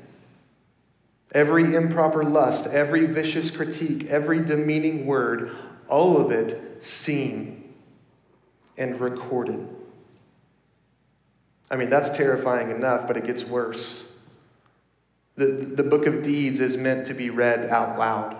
Every 1.35 1.75
improper 1.75 2.23
lust, 2.23 2.67
every 2.67 3.05
vicious 3.05 3.51
critique, 3.51 4.05
every 4.05 4.41
demeaning 4.41 5.05
word, 5.05 5.51
all 5.89 6.17
of 6.17 6.31
it 6.31 6.81
seen 6.81 7.73
and 8.77 8.97
recorded. 9.01 9.67
I 11.69 11.75
mean, 11.75 11.89
that's 11.89 12.09
terrifying 12.09 12.71
enough, 12.71 13.05
but 13.05 13.17
it 13.17 13.25
gets 13.25 13.43
worse. 13.43 14.04
The, 15.35 15.47
the 15.47 15.83
book 15.83 16.07
of 16.07 16.21
deeds 16.21 16.59
is 16.59 16.77
meant 16.77 17.05
to 17.07 17.13
be 17.13 17.29
read 17.29 17.69
out 17.69 17.99
loud. 17.99 18.37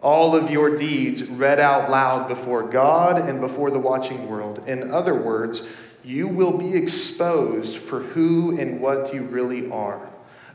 All 0.00 0.36
of 0.36 0.50
your 0.50 0.76
deeds 0.76 1.24
read 1.24 1.58
out 1.58 1.90
loud 1.90 2.28
before 2.28 2.62
God 2.62 3.28
and 3.28 3.40
before 3.40 3.70
the 3.70 3.78
watching 3.78 4.28
world. 4.28 4.68
In 4.68 4.90
other 4.90 5.14
words, 5.14 5.66
you 6.04 6.28
will 6.28 6.56
be 6.56 6.74
exposed 6.74 7.76
for 7.76 8.00
who 8.00 8.58
and 8.58 8.80
what 8.80 9.14
you 9.14 9.22
really 9.22 9.70
are. 9.70 10.06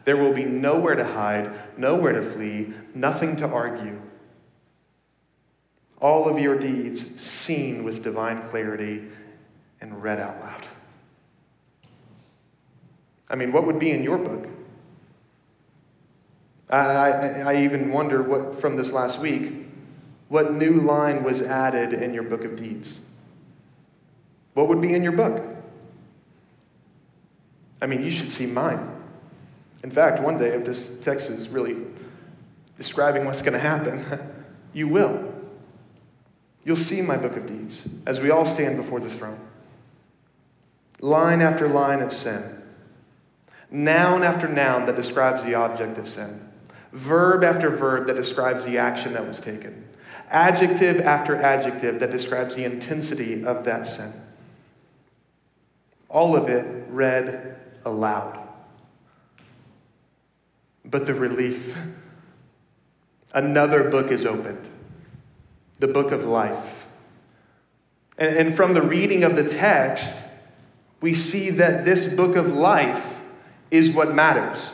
There 0.05 0.17
will 0.17 0.33
be 0.33 0.45
nowhere 0.45 0.95
to 0.95 1.03
hide, 1.03 1.51
nowhere 1.77 2.13
to 2.13 2.21
flee, 2.21 2.73
nothing 2.93 3.35
to 3.37 3.47
argue. 3.47 3.99
All 5.99 6.29
of 6.29 6.39
your 6.39 6.57
deeds 6.57 7.19
seen 7.19 7.83
with 7.83 8.03
divine 8.03 8.47
clarity 8.49 9.03
and 9.81 10.01
read 10.01 10.19
out 10.19 10.39
loud. 10.39 10.65
I 13.29 13.35
mean, 13.35 13.51
what 13.51 13.65
would 13.65 13.79
be 13.79 13.91
in 13.91 14.03
your 14.03 14.17
book? 14.17 14.47
I, 16.69 17.41
I, 17.41 17.63
even 17.63 17.91
wonder 17.91 18.21
what, 18.21 18.53
from 18.53 18.77
this 18.77 18.91
last 18.91 19.19
week, 19.19 19.53
what 20.27 20.53
new 20.53 20.73
line 20.73 21.23
was 21.23 21.41
added 21.41 21.93
in 21.93 22.13
your 22.13 22.23
book 22.23 22.45
of 22.45 22.55
deeds? 22.55 23.05
What 24.53 24.67
would 24.67 24.79
be 24.79 24.93
in 24.93 25.01
your 25.01 25.13
book? 25.13 25.43
I 27.81 27.87
mean, 27.87 28.03
you 28.03 28.11
should 28.11 28.29
see 28.29 28.45
mine. 28.45 28.95
In 29.83 29.89
fact, 29.89 30.21
one 30.21 30.37
day, 30.37 30.49
if 30.49 30.65
this 30.65 30.99
text 30.99 31.31
is 31.31 31.49
really 31.49 31.77
describing 32.77 33.25
what's 33.25 33.41
going 33.41 33.53
to 33.53 33.59
happen, 33.59 34.05
you 34.73 34.87
will. 34.87 35.33
You'll 36.65 36.75
see 36.75 37.01
my 37.01 37.17
book 37.17 37.35
of 37.35 37.47
deeds 37.47 37.89
as 38.05 38.19
we 38.19 38.29
all 38.29 38.45
stand 38.45 38.77
before 38.77 38.99
the 38.99 39.09
throne. 39.09 39.39
Line 41.01 41.41
after 41.41 41.67
line 41.67 42.01
of 42.01 42.11
sin, 42.11 42.61
noun 43.71 44.21
after 44.21 44.47
noun 44.47 44.85
that 44.85 44.97
describes 44.97 45.43
the 45.43 45.55
object 45.55 45.97
of 45.97 46.09
sin, 46.09 46.48
verb 46.91 47.43
after 47.43 47.69
verb 47.69 48.07
that 48.07 48.15
describes 48.15 48.65
the 48.65 48.77
action 48.77 49.13
that 49.13 49.27
was 49.27 49.39
taken, 49.39 49.87
adjective 50.29 51.01
after 51.01 51.35
adjective 51.35 51.99
that 51.99 52.11
describes 52.11 52.55
the 52.55 52.63
intensity 52.63 53.45
of 53.45 53.65
that 53.65 53.85
sin. 53.85 54.11
All 56.09 56.35
of 56.35 56.49
it 56.49 56.85
read 56.89 57.57
aloud 57.85 58.39
but 60.89 61.05
the 61.05 61.13
relief. 61.13 61.77
Another 63.33 63.89
book 63.89 64.11
is 64.11 64.25
opened 64.25 64.69
the 65.79 65.87
book 65.87 66.11
of 66.11 66.25
life. 66.25 66.87
And, 68.17 68.35
and 68.35 68.55
from 68.55 68.73
the 68.73 68.81
reading 68.81 69.23
of 69.23 69.37
the 69.37 69.47
text, 69.47 70.29
we 70.99 71.13
see 71.13 71.51
that 71.51 71.85
this 71.85 72.13
book 72.13 72.35
of 72.35 72.51
life 72.53 73.21
is 73.71 73.93
what 73.93 74.13
matters. 74.13 74.73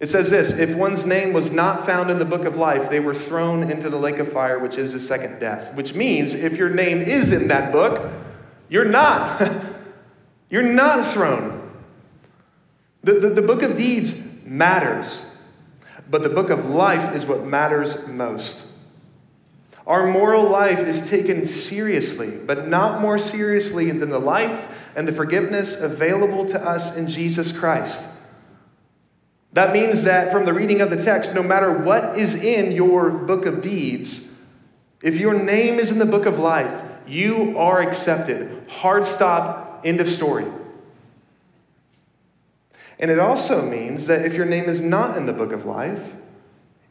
It 0.00 0.08
says 0.08 0.30
this 0.30 0.58
if 0.58 0.74
one's 0.74 1.04
name 1.04 1.34
was 1.34 1.52
not 1.52 1.84
found 1.84 2.10
in 2.10 2.18
the 2.18 2.24
book 2.24 2.46
of 2.46 2.56
life, 2.56 2.88
they 2.88 3.00
were 3.00 3.14
thrown 3.14 3.70
into 3.70 3.90
the 3.90 3.98
lake 3.98 4.18
of 4.18 4.32
fire, 4.32 4.58
which 4.58 4.78
is 4.78 4.94
the 4.94 5.00
second 5.00 5.38
death. 5.38 5.74
Which 5.74 5.94
means 5.94 6.34
if 6.34 6.56
your 6.56 6.70
name 6.70 6.98
is 6.98 7.32
in 7.32 7.48
that 7.48 7.70
book, 7.70 8.10
you're 8.70 8.88
not. 8.88 9.40
you're 10.50 10.62
not 10.62 11.06
thrown. 11.06 11.58
The, 13.02 13.12
the, 13.12 13.28
the 13.30 13.42
book 13.42 13.62
of 13.62 13.76
deeds 13.76 14.44
matters. 14.44 15.26
but 16.08 16.22
the 16.22 16.28
book 16.28 16.50
of 16.50 16.70
life 16.70 17.14
is 17.14 17.26
what 17.26 17.44
matters 17.44 18.06
most. 18.08 18.66
Our 19.86 20.06
moral 20.06 20.48
life 20.48 20.80
is 20.80 21.10
taken 21.10 21.46
seriously, 21.46 22.38
but 22.46 22.68
not 22.68 23.00
more 23.00 23.18
seriously 23.18 23.90
than 23.90 24.08
the 24.08 24.18
life 24.18 24.92
and 24.96 25.06
the 25.06 25.12
forgiveness 25.12 25.80
available 25.80 26.46
to 26.46 26.60
us 26.60 26.96
in 26.96 27.08
Jesus 27.08 27.52
Christ. 27.52 28.06
That 29.52 29.72
means 29.72 30.04
that 30.04 30.30
from 30.30 30.44
the 30.44 30.54
reading 30.54 30.80
of 30.80 30.90
the 30.90 31.02
text, 31.02 31.34
no 31.34 31.42
matter 31.42 31.72
what 31.72 32.16
is 32.16 32.44
in 32.44 32.72
your 32.72 33.10
book 33.10 33.46
of 33.46 33.60
deeds, 33.60 34.38
if 35.02 35.18
your 35.18 35.34
name 35.34 35.78
is 35.78 35.90
in 35.90 35.98
the 35.98 36.06
book 36.06 36.26
of 36.26 36.38
life, 36.38 36.82
you 37.06 37.56
are 37.58 37.80
accepted. 37.80 38.64
Hard 38.68 39.04
stop, 39.04 39.82
end 39.84 40.00
of 40.00 40.08
story. 40.08 40.46
And 42.98 43.10
it 43.10 43.18
also 43.18 43.68
means 43.68 44.06
that 44.06 44.24
if 44.24 44.34
your 44.34 44.44
name 44.44 44.64
is 44.64 44.80
not 44.80 45.16
in 45.16 45.26
the 45.26 45.32
book 45.32 45.52
of 45.52 45.64
life, 45.64 46.14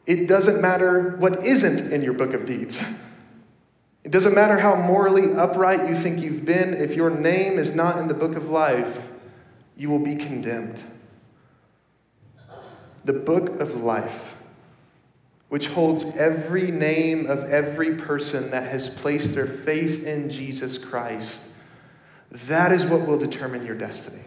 it 0.06 0.26
doesn't 0.26 0.60
matter 0.60 1.16
what 1.18 1.46
isn't 1.46 1.92
in 1.92 2.02
your 2.02 2.14
book 2.14 2.34
of 2.34 2.44
deeds. 2.44 2.84
It 4.02 4.10
doesn't 4.10 4.34
matter 4.34 4.58
how 4.58 4.74
morally 4.74 5.32
upright 5.34 5.88
you 5.88 5.94
think 5.94 6.20
you've 6.20 6.44
been, 6.44 6.74
if 6.74 6.96
your 6.96 7.10
name 7.10 7.58
is 7.58 7.74
not 7.74 7.98
in 7.98 8.08
the 8.08 8.14
book 8.14 8.34
of 8.34 8.48
life, 8.48 9.10
you 9.76 9.88
will 9.88 9.98
be 9.98 10.16
condemned. 10.16 10.82
The 13.04 13.12
book 13.12 13.60
of 13.60 13.76
life, 13.82 14.36
which 15.48 15.68
holds 15.68 16.16
every 16.16 16.70
name 16.70 17.26
of 17.26 17.44
every 17.44 17.96
person 17.96 18.50
that 18.50 18.70
has 18.70 18.88
placed 18.88 19.34
their 19.34 19.46
faith 19.46 20.04
in 20.04 20.30
Jesus 20.30 20.78
Christ, 20.78 21.48
that 22.30 22.72
is 22.72 22.86
what 22.86 23.06
will 23.06 23.18
determine 23.18 23.66
your 23.66 23.74
destiny. 23.74 24.22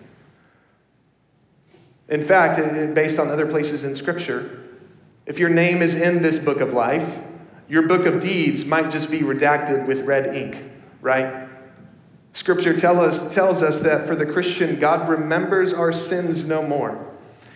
In 2.09 2.21
fact, 2.21 2.57
based 2.93 3.19
on 3.19 3.30
other 3.30 3.45
places 3.45 3.84
in 3.84 3.95
Scripture, 3.95 4.59
if 5.26 5.39
your 5.39 5.49
name 5.49 5.82
is 5.82 5.99
in 5.99 6.21
this 6.21 6.38
book 6.38 6.59
of 6.59 6.74
life, 6.74 7.21
your 7.69 7.88
book 7.88 8.05
of 8.05 8.21
deeds 8.21 8.65
might 8.65 8.91
just 8.91 9.09
be 9.09 9.19
redacted 9.19 9.88
with 9.88 10.01
red 10.01 10.36
ink, 10.36 10.61
right? 10.99 11.47
Scripture 12.34 12.76
tell 12.76 12.99
us, 12.99 13.34
tells 13.34 13.61
us 13.61 13.80
that 13.80 14.05
for 14.05 14.15
the 14.15 14.26
Christian, 14.26 14.80
God 14.80 15.07
remembers 15.07 15.74
our 15.74 15.93
sins 15.93 16.45
no 16.45 16.61
more. 16.61 17.12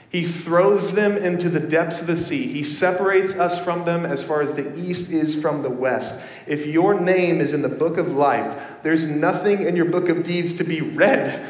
He 0.10 0.24
throws 0.24 0.94
them 0.94 1.18
into 1.18 1.50
the 1.50 1.60
depths 1.60 2.00
of 2.00 2.08
the 2.08 2.16
sea. 2.16 2.48
He 2.48 2.64
separates 2.64 3.38
us 3.38 3.62
from 3.64 3.84
them 3.84 4.06
as 4.06 4.24
far 4.24 4.42
as 4.42 4.54
the 4.54 4.78
east 4.78 5.12
is 5.12 5.40
from 5.40 5.64
the 5.64 5.70
west. 5.70 6.24
If 6.48 6.66
your 6.66 6.98
name 7.00 7.42
is 7.42 7.54
in 7.54 7.62
the 7.62 7.70
book 7.70 7.98
of 7.98 8.14
life, 8.14 8.82
there's 8.84 9.06
nothing 9.06 9.64
in 9.64 9.76
your 9.76 9.86
book 9.86 10.08
of 10.08 10.24
deeds 10.24 10.54
to 10.54 10.64
be 10.64 10.80
read 10.80 11.46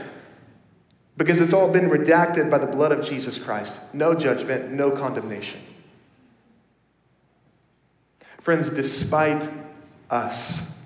because 1.18 1.40
it's 1.40 1.54
all 1.54 1.72
been 1.72 1.90
redacted 1.90 2.50
by 2.50 2.58
the 2.58 2.68
blood 2.68 2.92
of 2.92 3.06
Jesus 3.06 3.38
Christ. 3.38 3.80
No 3.94 4.16
judgment, 4.16 4.72
no 4.72 4.90
condemnation. 4.90 5.60
Friends, 8.40 8.70
despite 8.70 9.48
us, 10.10 10.82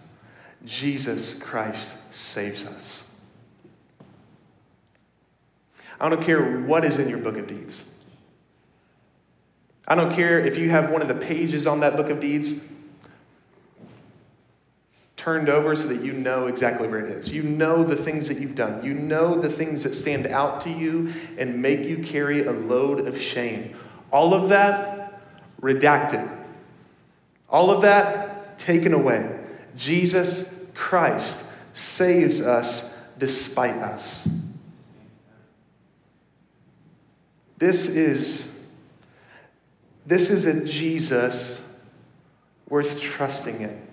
Jesus 0.66 1.36
Christ 1.36 2.14
saves 2.14 2.66
us. 2.66 3.11
I 6.02 6.10
don't 6.10 6.24
care 6.24 6.62
what 6.62 6.84
is 6.84 6.98
in 6.98 7.08
your 7.08 7.20
book 7.20 7.38
of 7.38 7.46
deeds. 7.46 7.88
I 9.88 9.94
don't 9.94 10.12
care 10.12 10.40
if 10.40 10.58
you 10.58 10.68
have 10.72 10.92
one 10.92 11.04
of 11.04 11.08
the 11.08 11.14
pages 11.14 11.68
on 11.68 11.82
that 11.82 11.96
book 11.96 12.10
of 12.10 12.20
deeds 12.20 12.60
turned 15.16 15.48
over 15.48 15.76
so 15.76 15.90
that 15.90 16.02
you 16.02 16.14
know 16.14 16.48
exactly 16.48 16.88
where 16.88 17.00
it 17.00 17.10
is. 17.10 17.30
You 17.30 17.44
know 17.44 17.84
the 17.84 17.96
things 17.96 18.28
that 18.30 18.40
you've 18.40 18.56
done. 18.56 18.84
You 18.84 18.96
know 18.96 19.36
the 19.36 19.50
things 19.50 19.84
that 19.84 19.94
stand 19.94 20.26
out 20.26 20.62
to 20.62 20.72
you 20.72 21.14
and 21.38 21.62
make 21.62 21.86
you 21.86 22.00
carry 22.00 22.46
a 22.46 22.52
load 22.52 23.08
of 23.08 23.22
shame. 23.22 23.76
All 24.12 24.34
of 24.34 24.50
that 24.50 25.22
redacted. 25.62 26.28
All 27.48 27.70
of 27.70 27.84
that 27.84 28.58
taken 28.58 28.96
away. 28.96 29.40
Jesus 29.76 30.66
Christ 30.74 31.54
saves 31.76 32.42
us 32.42 33.14
despite 33.20 33.76
us. 33.76 34.28
This 37.62 37.90
is, 37.90 38.66
this 40.04 40.32
is 40.32 40.48
a 40.48 40.66
Jesus 40.66 41.80
worth 42.68 43.00
trusting 43.00 43.62
in, 43.62 43.88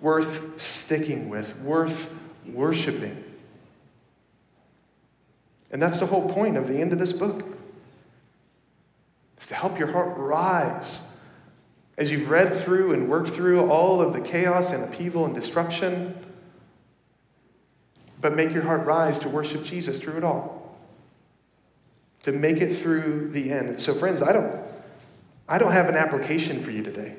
worth 0.00 0.58
sticking 0.58 1.28
with, 1.28 1.60
worth 1.60 2.18
worshiping. 2.46 3.22
And 5.70 5.82
that's 5.82 6.00
the 6.00 6.06
whole 6.06 6.30
point 6.30 6.56
of 6.56 6.66
the 6.66 6.80
end 6.80 6.94
of 6.94 6.98
this 6.98 7.12
book. 7.12 7.44
Is 9.38 9.46
to 9.48 9.54
help 9.54 9.78
your 9.78 9.88
heart 9.88 10.16
rise 10.16 11.20
as 11.98 12.10
you've 12.10 12.30
read 12.30 12.54
through 12.54 12.94
and 12.94 13.10
worked 13.10 13.28
through 13.28 13.70
all 13.70 14.00
of 14.00 14.14
the 14.14 14.22
chaos 14.22 14.72
and 14.72 14.82
upheaval 14.82 15.26
and 15.26 15.34
disruption, 15.34 16.16
but 18.18 18.34
make 18.34 18.54
your 18.54 18.62
heart 18.62 18.86
rise 18.86 19.18
to 19.18 19.28
worship 19.28 19.62
Jesus 19.62 19.98
through 19.98 20.16
it 20.16 20.24
all 20.24 20.57
to 22.28 22.38
make 22.38 22.58
it 22.58 22.76
through 22.76 23.30
the 23.30 23.50
end. 23.50 23.80
So, 23.80 23.94
friends, 23.94 24.20
I 24.20 24.32
don't, 24.32 24.54
I 25.48 25.56
don't 25.56 25.72
have 25.72 25.88
an 25.88 25.94
application 25.94 26.60
for 26.60 26.70
you 26.70 26.82
today. 26.82 27.16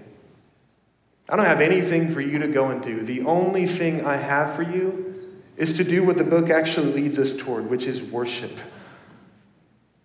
I 1.27 1.35
don't 1.35 1.45
have 1.45 1.61
anything 1.61 2.09
for 2.09 2.21
you 2.21 2.37
to 2.37 2.47
go 2.47 2.69
and 2.69 2.79
do. 2.79 3.01
The 3.01 3.21
only 3.21 3.65
thing 3.65 4.05
I 4.05 4.17
have 4.17 4.55
for 4.55 4.61
you 4.61 5.15
is 5.57 5.77
to 5.77 5.83
do 5.83 6.03
what 6.03 6.19
the 6.19 6.23
book 6.23 6.51
actually 6.51 6.93
leads 6.93 7.17
us 7.17 7.35
toward, 7.35 7.71
which 7.71 7.87
is 7.87 8.03
worship. 8.03 8.51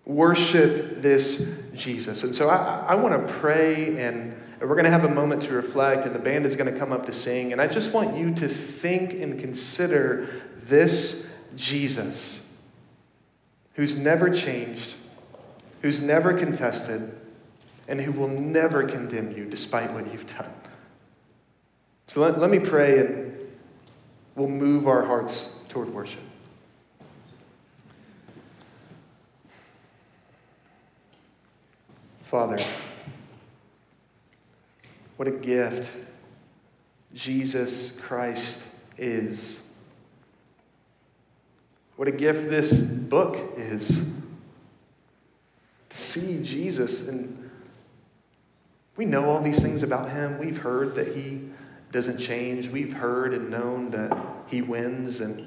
Worship 0.06 1.02
this 1.02 1.62
Jesus. 1.74 2.24
And 2.24 2.34
so 2.34 2.48
I, 2.48 2.86
I 2.88 2.94
want 2.94 3.26
to 3.26 3.32
pray, 3.34 3.98
and 3.98 4.34
we're 4.58 4.68
going 4.68 4.84
to 4.84 4.90
have 4.90 5.04
a 5.04 5.14
moment 5.14 5.42
to 5.42 5.52
reflect, 5.52 6.06
and 6.06 6.14
the 6.14 6.18
band 6.18 6.46
is 6.46 6.56
going 6.56 6.72
to 6.72 6.78
come 6.78 6.92
up 6.92 7.04
to 7.06 7.12
sing. 7.12 7.52
And 7.52 7.60
I 7.60 7.66
just 7.66 7.92
want 7.92 8.16
you 8.16 8.32
to 8.36 8.48
think 8.48 9.12
and 9.12 9.38
consider 9.38 10.28
this 10.62 11.36
Jesus 11.56 12.43
who's 13.74 13.98
never 13.98 14.30
changed, 14.30 14.94
who's 15.82 16.00
never 16.00 16.32
contested, 16.32 17.12
and 17.86 18.00
who 18.00 18.12
will 18.12 18.28
never 18.28 18.84
condemn 18.84 19.32
you 19.32 19.44
despite 19.44 19.92
what 19.92 20.10
you've 20.10 20.26
done. 20.26 20.52
So 22.06 22.20
let, 22.20 22.38
let 22.38 22.50
me 22.50 22.58
pray 22.58 23.00
and 23.00 23.36
we'll 24.34 24.48
move 24.48 24.88
our 24.88 25.04
hearts 25.04 25.54
toward 25.68 25.92
worship. 25.92 26.20
Father, 32.22 32.58
what 35.16 35.28
a 35.28 35.30
gift 35.30 35.96
Jesus 37.14 37.98
Christ 38.00 38.74
is. 38.98 39.63
What 41.96 42.08
a 42.08 42.12
gift 42.12 42.50
this 42.50 42.82
book 42.82 43.36
is. 43.56 44.20
To 45.90 45.96
see 45.96 46.42
Jesus, 46.42 47.08
and 47.08 47.50
we 48.96 49.04
know 49.04 49.26
all 49.26 49.40
these 49.40 49.62
things 49.62 49.82
about 49.82 50.10
him. 50.10 50.38
We've 50.38 50.58
heard 50.58 50.96
that 50.96 51.14
he 51.14 51.42
doesn't 51.92 52.18
change. 52.18 52.68
We've 52.68 52.92
heard 52.92 53.32
and 53.32 53.50
known 53.50 53.90
that 53.92 54.16
he 54.48 54.60
wins, 54.60 55.20
and 55.20 55.46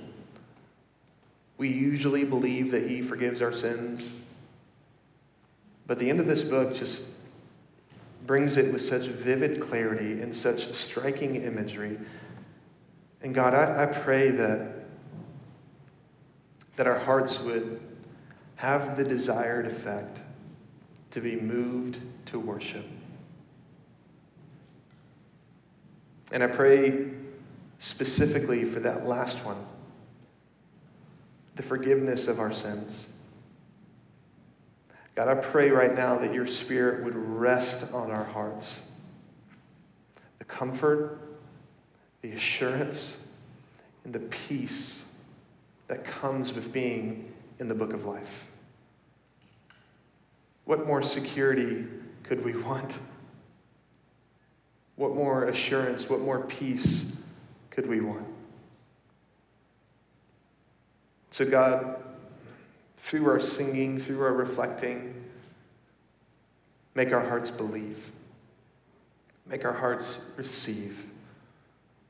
we 1.57 1.67
usually 1.67 2.23
believe 2.23 2.71
that 2.71 2.87
he 2.87 3.01
forgives 3.01 3.41
our 3.41 3.51
sins. 3.51 4.13
But 5.85 5.99
the 5.99 6.09
end 6.09 6.19
of 6.19 6.27
this 6.27 6.43
book 6.43 6.75
just 6.75 7.03
brings 8.25 8.57
it 8.57 8.71
with 8.71 8.81
such 8.81 9.03
vivid 9.03 9.59
clarity 9.61 10.21
and 10.21 10.35
such 10.35 10.71
striking 10.73 11.35
imagery. 11.43 11.97
And 13.21 13.33
God, 13.33 13.53
I, 13.53 13.83
I 13.83 13.85
pray 13.87 14.29
that 14.31 14.76
that 16.77 16.87
our 16.87 16.97
hearts 16.97 17.41
would 17.41 17.81
have 18.55 18.95
the 18.95 19.03
desired 19.03 19.67
effect 19.67 20.21
to 21.11 21.19
be 21.19 21.35
moved 21.35 21.99
to 22.27 22.39
worship. 22.39 22.85
And 26.31 26.43
I 26.43 26.47
pray 26.47 27.09
specifically 27.79 28.63
for 28.63 28.79
that 28.79 29.05
last 29.05 29.43
one 29.43 29.65
the 31.55 31.63
forgiveness 31.63 32.27
of 32.27 32.39
our 32.39 32.51
sins. 32.51 33.09
God, 35.15 35.27
I 35.27 35.33
pray 35.33 35.71
right 35.71 35.95
now 35.95 36.19
that 36.19 36.31
your 36.31 36.45
spirit 36.45 37.03
would 37.03 37.15
rest 37.15 37.91
on 37.91 38.11
our 38.11 38.25
hearts. 38.25 38.91
The 40.37 40.45
comfort, 40.45 41.17
the 42.21 42.33
assurance, 42.33 43.33
and 44.03 44.13
the 44.13 44.19
peace 44.19 45.06
that 45.87 46.05
comes 46.05 46.53
with 46.53 46.71
being 46.71 47.31
in 47.59 47.67
the 47.67 47.75
book 47.75 47.93
of 47.93 48.05
life. 48.05 48.45
What 50.65 50.85
more 50.85 51.01
security 51.01 51.85
could 52.23 52.43
we 52.43 52.55
want? 52.63 52.97
What 54.95 55.13
more 55.13 55.45
assurance, 55.45 56.09
what 56.09 56.21
more 56.21 56.41
peace 56.41 57.23
could 57.69 57.87
we 57.87 58.01
want? 58.01 58.27
So, 61.29 61.45
God, 61.45 62.01
through 62.97 63.29
our 63.29 63.39
singing, 63.39 63.99
through 63.99 64.23
our 64.23 64.33
reflecting, 64.33 65.13
Make 66.97 67.13
our 67.13 67.21
hearts 67.21 67.51
believe. 67.51 68.09
Make 69.45 69.65
our 69.65 69.71
hearts 69.71 70.31
receive 70.35 71.05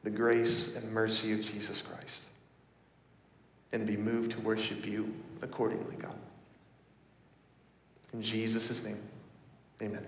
the 0.02 0.10
grace 0.10 0.78
and 0.78 0.94
mercy 0.94 1.34
of 1.34 1.42
Jesus 1.42 1.82
Christ 1.82 2.27
and 3.74 3.86
be 3.86 3.98
moved 3.98 4.32
to 4.32 4.40
worship 4.42 4.86
you 4.86 5.14
accordingly, 5.42 5.96
God. 5.98 6.16
In 8.14 8.22
Jesus' 8.22 8.84
name, 8.84 8.98
amen. 9.82 10.06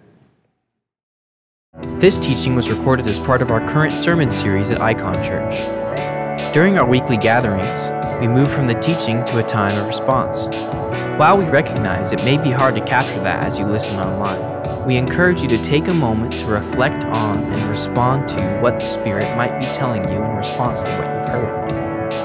This 2.00 2.20
teaching 2.20 2.56
was 2.56 2.70
recorded 2.70 3.08
as 3.08 3.20
part 3.20 3.42
of 3.42 3.52
our 3.52 3.66
current 3.68 3.96
sermon 3.96 4.30
series 4.30 4.72
at 4.72 4.82
Icon 4.82 5.22
Church. 5.22 6.54
During 6.54 6.80
our 6.80 6.88
weekly 6.88 7.18
gatherings, 7.18 7.92
we 8.22 8.28
move 8.28 8.52
from 8.52 8.68
the 8.68 8.74
teaching 8.74 9.24
to 9.26 9.40
a 9.40 9.44
time 9.44 9.78
of 9.78 9.86
response. 9.86 10.48
While 11.20 11.38
we 11.38 11.44
recognize 11.46 12.12
it 12.12 12.24
may 12.24 12.38
be 12.38 12.50
hard 12.50 12.76
to 12.76 12.82
capture 12.82 13.22
that 13.22 13.46
as 13.46 13.60
you 13.60 13.66
listen 13.66 13.96
online, 13.96 14.88
we 14.88 14.96
encourage 14.98 15.42
you 15.42 15.50
to 15.50 15.62
take 15.62 15.88
a 15.88 15.94
moment 15.94 16.40
to 16.40 16.48
reflect 16.48 17.04
on 17.04 17.44
and 17.54 17.70
respond 17.70 18.28
to 18.30 18.60
what 18.62 18.80
the 18.80 18.86
Spirit 18.86 19.36
might 19.38 19.60
be 19.60 19.66
telling 19.68 20.08
you 20.08 20.16
in 20.16 20.36
response 20.36 20.82
to 20.82 20.90
what 20.92 21.08
you've 21.08 21.30
heard. 21.30 21.79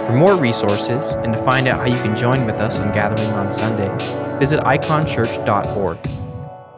For 0.07 0.12
more 0.12 0.37
resources 0.37 1.14
and 1.16 1.32
to 1.32 1.45
find 1.45 1.68
out 1.68 1.80
how 1.80 1.95
you 1.95 2.03
can 2.03 2.16
join 2.16 2.47
with 2.47 2.57
us 2.57 2.78
in 2.78 2.89
gathering 2.93 3.30
on 3.30 3.51
Sundays, 3.51 4.16
visit 4.39 4.61
iconchurch.org. 4.61 5.99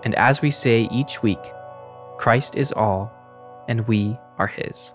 And 0.04 0.14
as 0.14 0.42
we 0.42 0.50
say 0.50 0.88
each 0.90 1.22
week, 1.22 1.40
Christ 2.18 2.56
is 2.56 2.72
all, 2.72 3.12
and 3.68 3.86
we 3.88 4.18
are 4.38 4.46
His. 4.46 4.92